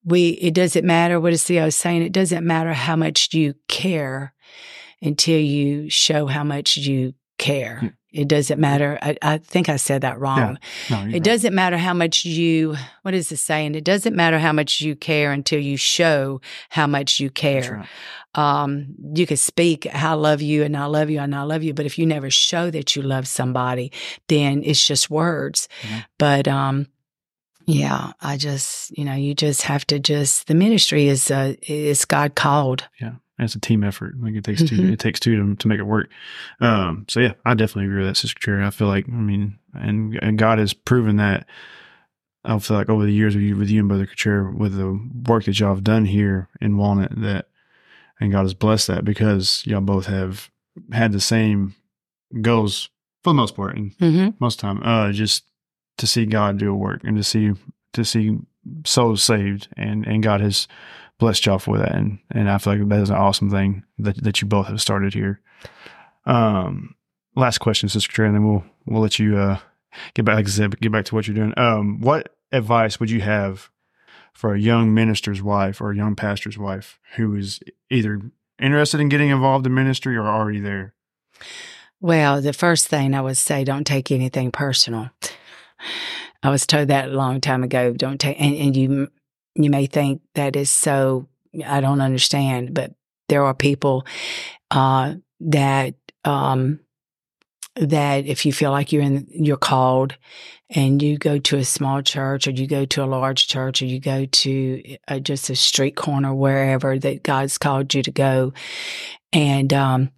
We 0.03 0.29
it 0.29 0.53
doesn't 0.53 0.85
matter 0.85 1.19
what 1.19 1.33
is 1.33 1.43
CEO 1.43 1.67
is 1.67 1.75
saying. 1.75 2.03
It 2.03 2.13
doesn't 2.13 2.45
matter 2.45 2.73
how 2.73 2.95
much 2.95 3.33
you 3.33 3.55
care 3.67 4.33
until 5.01 5.39
you 5.39 5.89
show 5.89 6.27
how 6.27 6.43
much 6.43 6.77
you 6.77 7.13
care. 7.37 7.97
Yeah. 8.15 8.21
It 8.21 8.27
doesn't 8.27 8.59
matter. 8.59 8.97
I, 9.01 9.15
I 9.21 9.37
think 9.39 9.67
I 9.69 9.75
said 9.75 10.01
that 10.01 10.19
wrong. 10.19 10.57
No, 10.89 11.01
It 11.01 11.05
right. 11.13 11.23
doesn't 11.23 11.53
matter 11.53 11.77
how 11.77 11.93
much 11.93 12.25
you, 12.25 12.75
what 13.03 13.13
is 13.13 13.29
the 13.29 13.37
saying? 13.37 13.75
It 13.75 13.83
doesn't 13.83 14.15
matter 14.15 14.39
how 14.39 14.53
much 14.53 14.81
you 14.81 14.95
care 14.95 15.31
until 15.31 15.59
you 15.59 15.77
show 15.77 16.39
how 16.69 16.87
much 16.87 17.19
you 17.19 17.29
care. 17.29 17.77
right. 17.79 17.87
Um, 18.37 18.95
you 19.13 19.25
could 19.25 19.39
speak, 19.39 19.87
I 19.93 20.11
love 20.13 20.41
you 20.41 20.63
and 20.63 20.75
I 20.75 20.85
love 20.85 21.09
you 21.09 21.19
and 21.21 21.33
I 21.33 21.43
love 21.43 21.63
you. 21.63 21.73
But 21.73 21.85
if 21.85 21.97
you 21.97 22.05
never 22.05 22.29
show 22.29 22.69
that 22.69 22.95
you 22.95 23.01
love 23.01 23.27
somebody, 23.27 23.91
then 24.27 24.61
it's 24.65 24.85
just 24.85 25.09
words. 25.09 25.69
But, 26.17 26.45
um, 26.47 26.87
yeah, 27.67 28.13
I 28.21 28.37
just, 28.37 28.95
you 28.97 29.05
know, 29.05 29.13
you 29.15 29.33
just 29.33 29.63
have 29.63 29.85
to 29.87 29.99
just, 29.99 30.47
the 30.47 30.55
ministry 30.55 31.07
is, 31.07 31.31
uh, 31.31 31.55
is 31.63 32.05
God 32.05 32.35
called. 32.35 32.87
Yeah, 33.01 33.13
it's 33.39 33.55
a 33.55 33.59
team 33.59 33.83
effort. 33.83 34.13
Like 34.21 34.35
it 34.35 34.43
takes 34.43 34.63
two. 34.63 34.77
Mhm. 34.77 34.91
It 34.93 34.99
takes 34.99 35.19
two 35.19 35.35
to, 35.35 35.55
to 35.55 35.67
make 35.67 35.79
it 35.79 35.83
work. 35.83 36.09
Um, 36.59 37.05
so 37.09 37.19
yeah, 37.19 37.33
I 37.45 37.53
definitely 37.53 37.85
agree 37.85 37.99
with 38.03 38.07
that, 38.07 38.17
Sister 38.17 38.39
Cherry. 38.39 38.63
I 38.65 38.69
feel 38.69 38.87
like, 38.87 39.07
I 39.07 39.11
mean, 39.11 39.57
and 39.73 40.17
and 40.21 40.37
God 40.37 40.59
has 40.59 40.73
proven 40.73 41.17
that. 41.17 41.47
I 42.43 42.57
feel 42.59 42.77
like 42.77 42.89
over 42.89 43.03
the 43.05 43.11
years 43.11 43.33
with 43.35 43.43
you, 43.43 43.55
with 43.55 43.69
you 43.71 43.79
and 43.79 43.89
Brother 43.89 44.05
Cutrer, 44.05 44.51
with 44.51 44.77
the 44.77 44.99
work 45.27 45.45
that 45.45 45.59
y'all 45.59 45.73
have 45.73 45.83
done 45.83 46.05
here 46.05 46.47
in 46.61 46.77
Walnut, 46.77 47.19
that 47.21 47.47
and 48.19 48.31
God 48.31 48.43
has 48.43 48.53
blessed 48.53 48.87
that 48.87 49.03
because 49.03 49.63
y'all 49.65 49.81
both 49.81 50.05
have 50.05 50.49
had 50.91 51.11
the 51.11 51.19
same 51.19 51.73
goals 52.41 52.89
for 53.23 53.31
the 53.31 53.35
most 53.35 53.55
part, 53.55 53.75
and 53.75 53.97
Mm-hmm. 53.97 54.29
most 54.39 54.59
time, 54.59 54.81
uh, 54.83 55.11
just 55.11 55.43
to 55.97 56.07
see 56.07 56.25
God 56.25 56.57
do 56.57 56.71
a 56.71 56.75
work 56.75 57.01
and 57.03 57.17
to 57.17 57.23
see 57.23 57.53
to 57.93 58.03
see 58.03 58.37
souls 58.85 59.23
saved, 59.23 59.67
and 59.77 60.05
and 60.05 60.23
God 60.23 60.41
has 60.41 60.67
blessed 61.19 61.45
y'all 61.45 61.59
for 61.59 61.77
that, 61.77 61.93
and 61.95 62.19
and 62.31 62.49
I 62.49 62.57
feel 62.57 62.77
like 62.77 62.87
that 62.89 63.01
is 63.01 63.09
an 63.09 63.15
awesome 63.15 63.49
thing 63.49 63.83
that 63.99 64.21
that 64.23 64.41
you 64.41 64.47
both 64.47 64.67
have 64.67 64.81
started 64.81 65.13
here. 65.13 65.41
Um, 66.25 66.95
last 67.35 67.59
question, 67.59 67.89
Sister 67.89 68.11
Trey, 68.11 68.27
and 68.27 68.35
then 68.35 68.47
we'll 68.47 68.63
we'll 68.85 69.01
let 69.01 69.19
you 69.19 69.37
uh 69.37 69.59
get 70.13 70.25
back, 70.25 70.35
like 70.35 70.47
I 70.47 70.49
said, 70.49 70.79
get 70.79 70.91
back 70.91 71.05
to 71.05 71.15
what 71.15 71.27
you're 71.27 71.35
doing. 71.35 71.53
Um, 71.57 72.01
what 72.01 72.35
advice 72.51 72.99
would 72.99 73.09
you 73.09 73.21
have 73.21 73.69
for 74.33 74.53
a 74.53 74.59
young 74.59 74.93
minister's 74.93 75.41
wife 75.41 75.79
or 75.79 75.91
a 75.91 75.95
young 75.95 76.15
pastor's 76.15 76.57
wife 76.57 76.99
who 77.15 77.35
is 77.35 77.59
either 77.89 78.21
interested 78.59 78.99
in 78.99 79.09
getting 79.09 79.29
involved 79.29 79.65
in 79.65 79.73
ministry 79.73 80.15
or 80.15 80.27
already 80.27 80.59
there? 80.59 80.93
Well, 82.01 82.41
the 82.41 82.53
first 82.53 82.87
thing 82.87 83.15
I 83.15 83.21
would 83.21 83.37
say, 83.37 83.63
don't 83.63 83.87
take 83.87 84.11
anything 84.11 84.51
personal. 84.51 85.09
I 86.43 86.49
was 86.49 86.65
told 86.67 86.89
that 86.89 87.09
a 87.09 87.13
long 87.13 87.41
time 87.41 87.63
ago. 87.63 87.93
Don't 87.93 88.19
take, 88.19 88.39
and, 88.39 88.55
and 88.55 88.77
you 88.77 89.07
you 89.55 89.69
may 89.69 89.85
think 89.85 90.21
that 90.35 90.55
is 90.55 90.69
so. 90.69 91.27
I 91.65 91.79
don't 91.79 92.01
understand, 92.01 92.73
but 92.73 92.93
there 93.29 93.45
are 93.45 93.53
people 93.53 94.05
uh, 94.71 95.15
that 95.39 95.95
um, 96.23 96.79
that 97.75 98.25
if 98.25 98.45
you 98.45 98.53
feel 98.53 98.71
like 98.71 98.91
you're 98.91 99.01
in, 99.01 99.27
you're 99.29 99.57
called, 99.57 100.15
and 100.69 101.01
you 101.01 101.17
go 101.17 101.37
to 101.39 101.57
a 101.57 101.63
small 101.63 102.01
church, 102.01 102.47
or 102.47 102.51
you 102.51 102.67
go 102.67 102.85
to 102.85 103.03
a 103.03 103.05
large 103.05 103.47
church, 103.47 103.81
or 103.81 103.85
you 103.85 103.99
go 103.99 104.25
to 104.25 104.97
uh, 105.07 105.19
just 105.19 105.49
a 105.49 105.55
street 105.55 105.95
corner, 105.95 106.33
wherever 106.33 106.99
that 106.99 107.23
God's 107.23 107.57
called 107.57 107.93
you 107.93 108.03
to 108.03 108.11
go, 108.11 108.53
and 109.33 109.73
um, 109.73 110.11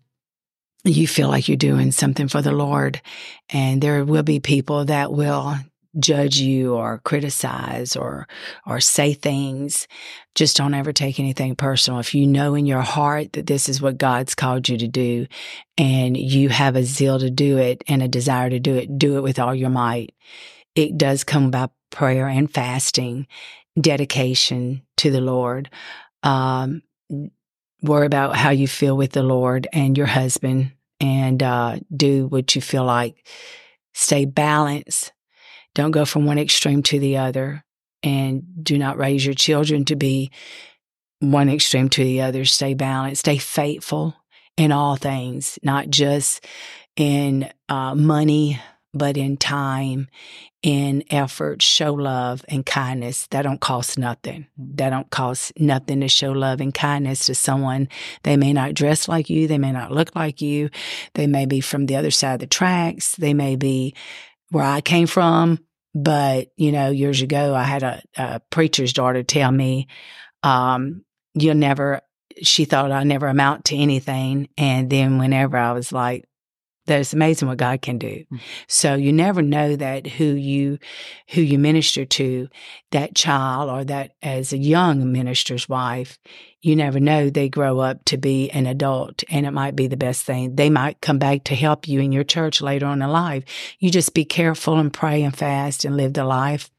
you 0.88 1.08
feel 1.08 1.28
like 1.28 1.48
you're 1.48 1.58
doing 1.58 1.92
something 1.92 2.28
for 2.28 2.42
the 2.42 2.52
Lord. 2.52 3.02
And 3.50 3.82
there 3.82 4.04
will 4.06 4.24
be 4.24 4.40
people 4.40 4.86
that 4.86 5.12
will 5.12 5.56
judge 6.00 6.38
you 6.38 6.76
or 6.76 7.02
criticize 7.04 7.96
or 7.96 8.28
or 8.66 8.80
say 8.80 9.14
things. 9.14 9.88
Just 10.36 10.58
don't 10.58 10.74
ever 10.74 10.94
take 10.94 11.20
anything 11.20 11.56
personal. 11.56 12.00
If 12.00 12.14
you 12.14 12.28
know 12.28 12.56
in 12.56 12.66
your 12.66 12.82
heart 12.82 13.34
that 13.34 13.48
this 13.48 13.68
is 13.68 13.82
what 13.82 13.98
God's 13.98 14.36
called 14.36 14.70
you 14.70 14.78
to 14.78 14.88
do 14.88 15.28
and 15.78 16.16
you 16.16 16.50
have 16.50 16.76
a 16.76 16.84
zeal 16.84 17.20
to 17.20 17.30
do 17.30 17.58
it 17.58 17.84
and 17.88 18.04
a 18.04 18.08
desire 18.08 18.50
to 18.50 18.60
do 18.60 18.76
it, 18.76 18.98
do 18.98 19.18
it 19.18 19.22
with 19.22 19.40
all 19.40 19.56
your 19.56 19.70
might. 19.70 20.14
It 20.76 20.98
does 20.98 21.24
come 21.24 21.50
by 21.50 21.70
prayer 21.90 22.28
and 22.28 22.52
fasting, 22.54 23.28
dedication 23.80 24.84
to 24.98 25.10
the 25.10 25.22
Lord. 25.22 25.70
Um, 26.22 26.84
worry 27.82 28.06
about 28.06 28.36
how 28.36 28.50
you 28.52 28.68
feel 28.68 28.96
with 28.98 29.12
the 29.12 29.24
Lord 29.24 29.68
and 29.74 29.98
your 29.98 30.08
husband 30.08 30.72
and 31.00 31.42
uh, 31.42 31.78
do 31.96 32.28
what 32.28 32.56
you 32.56 32.62
feel 32.62 32.86
like. 32.86 33.28
Stay 33.94 34.26
balanced. 34.26 35.14
Don't 35.76 35.92
go 35.92 36.06
from 36.06 36.26
one 36.26 36.40
extreme 36.40 36.84
to 36.84 37.00
the 37.00 37.18
other. 37.18 37.64
And 38.04 38.44
do 38.64 38.78
not 38.78 38.98
raise 38.98 39.26
your 39.26 39.36
children 39.36 39.86
to 39.86 39.96
be 39.96 40.32
one 41.20 41.50
extreme 41.50 41.90
to 41.90 42.04
the 42.04 42.22
other. 42.22 42.46
Stay 42.46 42.74
balanced. 42.74 43.22
Stay 43.22 43.38
faithful 43.38 44.16
in 44.56 44.72
all 44.72 44.96
things, 44.96 45.58
not 45.64 45.90
just 45.90 46.46
in 46.96 47.50
uh, 47.70 47.96
money, 47.96 48.60
but 48.98 49.18
in 49.18 49.38
time, 49.38 50.08
in 50.64 51.04
effort. 51.10 51.62
Show 51.62 51.94
love 51.94 52.44
and 52.50 52.66
kindness. 52.66 53.28
That 53.28 53.44
don't 53.44 53.62
cost 53.62 53.98
nothing. 53.98 54.48
That 54.58 54.90
don't 54.90 55.10
cost 55.10 55.54
nothing 55.58 56.02
to 56.02 56.08
show 56.08 56.32
love 56.32 56.60
and 56.62 56.74
kindness 56.74 57.28
to 57.28 57.36
someone. 57.36 57.88
They 58.24 58.38
may 58.38 58.54
not 58.54 58.74
dress 58.74 59.08
like 59.08 59.30
you. 59.30 59.48
They 59.48 59.58
may 59.58 59.72
not 59.72 59.92
look 59.92 60.16
like 60.16 60.42
you. 60.42 60.70
They 61.14 61.28
may 61.28 61.46
be 61.46 61.62
from 61.62 61.86
the 61.86 61.96
other 61.96 62.12
side 62.12 62.34
of 62.34 62.40
the 62.40 62.48
tracks. 62.48 63.16
They 63.16 63.34
may 63.34 63.56
be 63.56 63.96
where 64.50 64.66
I 64.66 64.82
came 64.82 65.08
from. 65.08 65.60
But, 65.94 66.50
you 66.58 66.72
know, 66.72 66.90
years 66.92 67.22
ago, 67.22 67.56
I 67.56 67.64
had 67.64 67.84
a, 67.84 68.04
a 68.18 68.40
preacher's 68.52 68.94
daughter 68.94 69.24
tell 69.24 69.52
me, 69.52 69.88
um, 70.44 71.04
you'll 71.34 71.56
never, 71.56 72.02
she 72.44 72.66
thought 72.66 72.92
I 72.92 73.04
never 73.04 73.28
amount 73.28 73.66
to 73.66 73.76
anything. 73.76 74.50
And 74.58 74.90
then 74.90 75.18
whenever 75.18 75.58
I 75.58 75.72
was 75.72 75.92
like, 75.92 76.26
that's 76.88 77.14
amazing 77.14 77.48
what 77.48 77.58
God 77.58 77.82
can 77.82 77.98
do. 77.98 78.26
Mm. 78.32 78.40
So 78.68 78.96
you 78.96 79.14
never 79.14 79.42
know 79.42 79.76
that 79.76 80.08
who 80.08 80.24
you 80.24 80.80
who 81.30 81.42
you 81.42 81.60
minister 81.60 82.06
to, 82.06 82.48
that 82.92 83.14
child 83.16 83.70
or 83.70 83.84
that 83.86 84.14
as 84.22 84.54
a 84.54 84.58
young 84.58 85.12
minister's 85.12 85.70
wife, 85.70 86.18
you 86.62 86.76
never 86.76 87.00
know 87.00 87.30
they 87.30 87.50
grow 87.50 87.80
up 87.80 88.04
to 88.06 88.18
be 88.18 88.50
an 88.52 88.66
adult 88.66 89.24
and 89.30 89.46
it 89.46 89.52
might 89.52 89.76
be 89.76 89.88
the 89.88 89.98
best 89.98 90.26
thing. 90.26 90.56
They 90.56 90.70
might 90.70 91.02
come 91.02 91.20
back 91.20 91.44
to 91.46 91.56
help 91.56 91.88
you 91.88 92.00
in 92.00 92.12
your 92.12 92.24
church 92.24 92.62
later 92.62 92.88
on 92.88 93.02
in 93.02 93.10
life. 93.10 93.44
You 93.80 93.92
just 93.92 94.14
be 94.14 94.26
careful 94.26 94.80
and 94.80 94.92
pray 94.92 95.24
and 95.24 95.36
fast 95.36 95.86
and 95.86 95.96
live 95.96 96.14
the 96.14 96.26
life. 96.26 96.72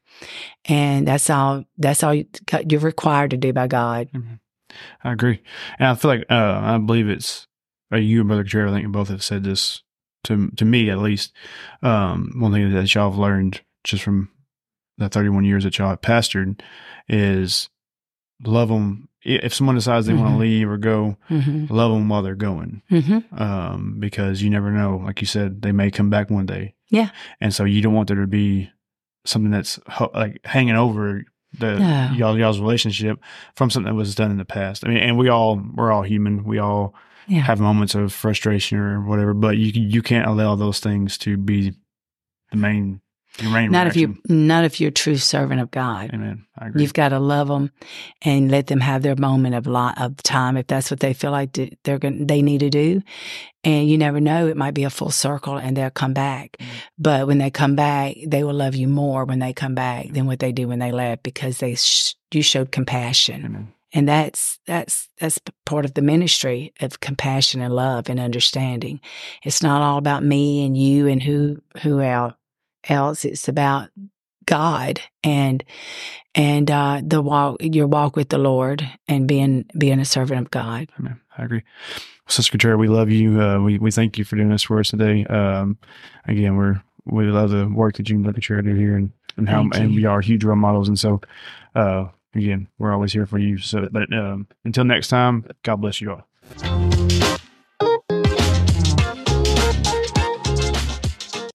And 0.65 1.07
that's 1.07 1.29
all 1.29 1.63
that's 1.77 2.03
all 2.03 2.13
you- 2.13 2.27
you're 2.67 2.81
required 2.81 3.31
to 3.31 3.37
do 3.37 3.53
by 3.53 3.67
God. 3.67 4.09
I 5.03 5.13
agree, 5.13 5.41
and 5.79 5.87
I 5.87 5.95
feel 5.95 6.11
like 6.11 6.25
uh, 6.29 6.59
I 6.61 6.77
believe 6.77 7.09
it's 7.09 7.47
uh, 7.91 7.97
you 7.97 8.19
and 8.19 8.27
Brother 8.27 8.43
Jared. 8.43 8.69
I 8.69 8.73
think 8.73 8.83
you 8.83 8.89
both 8.89 9.07
have 9.07 9.23
said 9.23 9.43
this 9.43 9.81
to 10.25 10.49
to 10.51 10.65
me 10.65 10.89
at 10.89 10.99
least. 10.99 11.33
Um, 11.81 12.31
one 12.37 12.51
thing 12.51 12.73
that 12.73 12.93
y'all 12.95 13.09
have 13.09 13.19
learned 13.19 13.61
just 13.83 14.03
from 14.03 14.29
the 14.97 15.07
31 15.09 15.45
years 15.45 15.63
that 15.63 15.77
y'all 15.77 15.89
have 15.89 16.01
pastored 16.01 16.59
is 17.07 17.69
love 18.43 18.69
them. 18.69 19.07
If 19.21 19.53
someone 19.53 19.75
decides 19.75 20.05
they 20.07 20.13
want 20.13 20.29
Mhm. 20.29 20.33
to 20.33 20.39
leave 20.39 20.69
or 20.69 20.77
go, 20.77 21.17
hmm 21.27 21.65
love 21.69 21.91
them 21.91 22.07
while 22.09 22.21
they're 22.21 22.35
going, 22.35 22.81
hmm 22.89 23.19
um, 23.31 23.97
because 23.99 24.41
you 24.41 24.49
never 24.49 24.71
know. 24.71 24.97
Like 25.03 25.19
you 25.21 25.27
said, 25.27 25.61
they 25.61 25.71
may 25.73 25.91
come 25.91 26.09
back 26.09 26.29
one 26.29 26.45
day. 26.45 26.75
Yeah. 26.89 27.09
and 27.39 27.53
so 27.53 27.65
you 27.65 27.81
don't 27.81 27.93
want 27.93 28.07
there 28.07 28.19
to 28.19 28.25
be 28.27 28.71
something 29.25 29.51
that's 29.51 29.79
ho- 29.87 30.09
like 30.13 30.39
hanging 30.45 30.75
over 30.75 31.23
the 31.57 31.79
No. 31.79 32.11
y'all 32.15 32.37
y'all's 32.39 32.59
relationship 32.59 33.19
from 33.55 33.69
something 33.69 33.91
that 33.91 33.95
was 33.97 34.15
done 34.15 34.31
in 34.31 34.37
the 34.37 34.45
past. 34.45 34.83
I 34.85 34.89
mean, 34.89 34.97
and 34.97 35.17
we 35.17 35.29
all 35.29 35.61
we're 35.75 35.91
all 35.91 36.01
human. 36.03 36.43
We 36.45 36.57
all 36.59 36.95
Yeah. 37.29 37.41
have 37.41 37.59
moments 37.59 37.95
of 37.95 38.11
frustration 38.11 38.77
or 38.79 39.01
whatever, 39.01 39.33
but 39.33 39.57
you 39.57 39.71
you 39.81 40.01
can't 40.01 40.27
allow 40.27 40.55
those 40.55 40.79
things 40.79 41.17
to 41.19 41.37
be 41.37 41.73
the 42.51 42.57
main 42.57 43.01
your 43.39 43.51
main. 43.51 43.71
Not 43.71 43.87
if 43.87 43.95
you 43.95 44.07
reaction. 44.07 44.47
not 44.47 44.65
if 44.65 44.81
you're 44.81 44.89
a 44.89 44.91
true 44.91 45.15
servant 45.15 45.61
of 45.61 45.69
God. 45.71 46.09
Amen. 46.13 46.45
I 46.57 46.67
agree. 46.67 46.81
You've 46.81 46.93
got 46.93 47.09
to 47.09 47.19
love 47.19 47.47
them 47.47 47.71
and 48.23 48.49
let 48.51 48.67
them 48.67 48.79
have 48.81 49.03
their 49.03 49.15
moment 49.15 49.55
of 49.55 49.67
li- 49.67 49.93
of 49.97 50.17
time 50.23 50.57
if 50.57 50.67
that's 50.67 50.89
what 50.91 50.99
they 50.99 51.13
feel 51.13 51.31
like 51.31 51.53
th- 51.53 51.73
they're 51.83 51.99
going 51.99 52.25
they 52.27 52.41
need 52.41 52.59
to 52.59 52.69
do. 52.69 53.01
And 53.63 53.87
you 53.89 53.97
never 53.97 54.19
know; 54.19 54.47
it 54.47 54.57
might 54.57 54.73
be 54.73 54.83
a 54.83 54.89
full 54.89 55.11
circle, 55.11 55.57
and 55.57 55.77
they'll 55.77 55.89
come 55.91 56.13
back. 56.13 56.57
Mhm. 56.59 56.65
But 56.97 57.27
when 57.27 57.37
they 57.37 57.51
come 57.51 57.75
back, 57.75 58.15
they 58.25 58.43
will 58.43 58.53
love 58.55 58.75
you 58.75 58.87
more 58.87 59.23
when 59.25 59.39
they 59.39 59.53
come 59.53 59.75
back 59.75 60.09
than 60.11 60.25
what 60.25 60.39
they 60.39 60.51
do 60.51 60.67
when 60.67 60.79
they 60.79 60.91
left 60.91 61.23
because 61.23 61.59
they 61.59 61.75
sh- 61.75 62.15
you 62.33 62.41
showed 62.41 62.71
compassion, 62.71 63.45
Amen. 63.45 63.67
And 63.93 64.07
that's 64.07 64.59
that's 64.67 65.09
that's 65.19 65.39
part 65.65 65.85
of 65.85 65.95
the 65.95 66.01
ministry 66.01 66.73
of 66.79 66.99
compassion 66.99 67.61
and 67.61 67.73
love 67.73 68.09
and 68.09 68.19
understanding. 68.19 69.01
It's 69.43 69.63
not 69.63 69.81
all 69.81 69.97
about 69.97 70.23
me 70.23 70.65
and 70.65 70.77
you 70.77 71.07
and 71.07 71.23
who 71.23 71.61
who 71.81 72.01
else. 72.01 73.25
It's 73.25 73.47
about 73.47 73.89
God 74.45 75.01
and 75.23 75.63
and 76.35 76.69
uh, 76.69 77.01
the 77.03 77.21
walk 77.21 77.57
your 77.61 77.87
walk 77.87 78.15
with 78.15 78.29
the 78.29 78.37
Lord 78.37 78.87
and 79.07 79.27
being 79.27 79.65
being 79.77 79.99
a 79.99 80.05
servant 80.05 80.41
of 80.41 80.51
God. 80.51 80.89
Amen. 80.99 81.19
I 81.37 81.43
agree. 81.43 81.63
Sister 82.27 82.51
Cutrer, 82.51 82.77
we 82.77 82.87
love 82.87 83.09
you. 83.09 83.41
Uh, 83.41 83.59
we 83.59 83.79
we 83.79 83.91
thank 83.91 84.17
you 84.17 84.23
for 84.23 84.35
doing 84.35 84.49
this 84.49 84.63
for 84.63 84.79
us 84.79 84.89
today. 84.89 85.25
Um, 85.25 85.77
again, 86.27 86.57
we're 86.57 86.81
we 87.05 87.25
love 87.25 87.49
the 87.49 87.67
work 87.67 87.97
that 87.97 88.09
you 88.09 88.15
and 88.15 88.23
Brother 88.23 88.39
Cutrer 88.39 88.61
do 88.61 88.75
here, 88.75 88.95
and 88.95 89.11
and 89.37 89.49
how 89.49 89.67
and 89.73 89.95
we 89.95 90.05
are 90.05 90.21
huge 90.21 90.43
role 90.43 90.55
models. 90.55 90.87
And 90.87 90.99
so, 90.99 91.21
uh, 91.75 92.05
again, 92.33 92.67
we're 92.77 92.93
always 92.93 93.13
here 93.13 93.25
for 93.25 93.37
you. 93.37 93.57
So, 93.57 93.87
but 93.91 94.11
um, 94.13 94.47
until 94.65 94.83
next 94.83 95.07
time, 95.07 95.45
God 95.63 95.77
bless 95.77 96.01
you 96.01 96.11
all. 96.11 96.27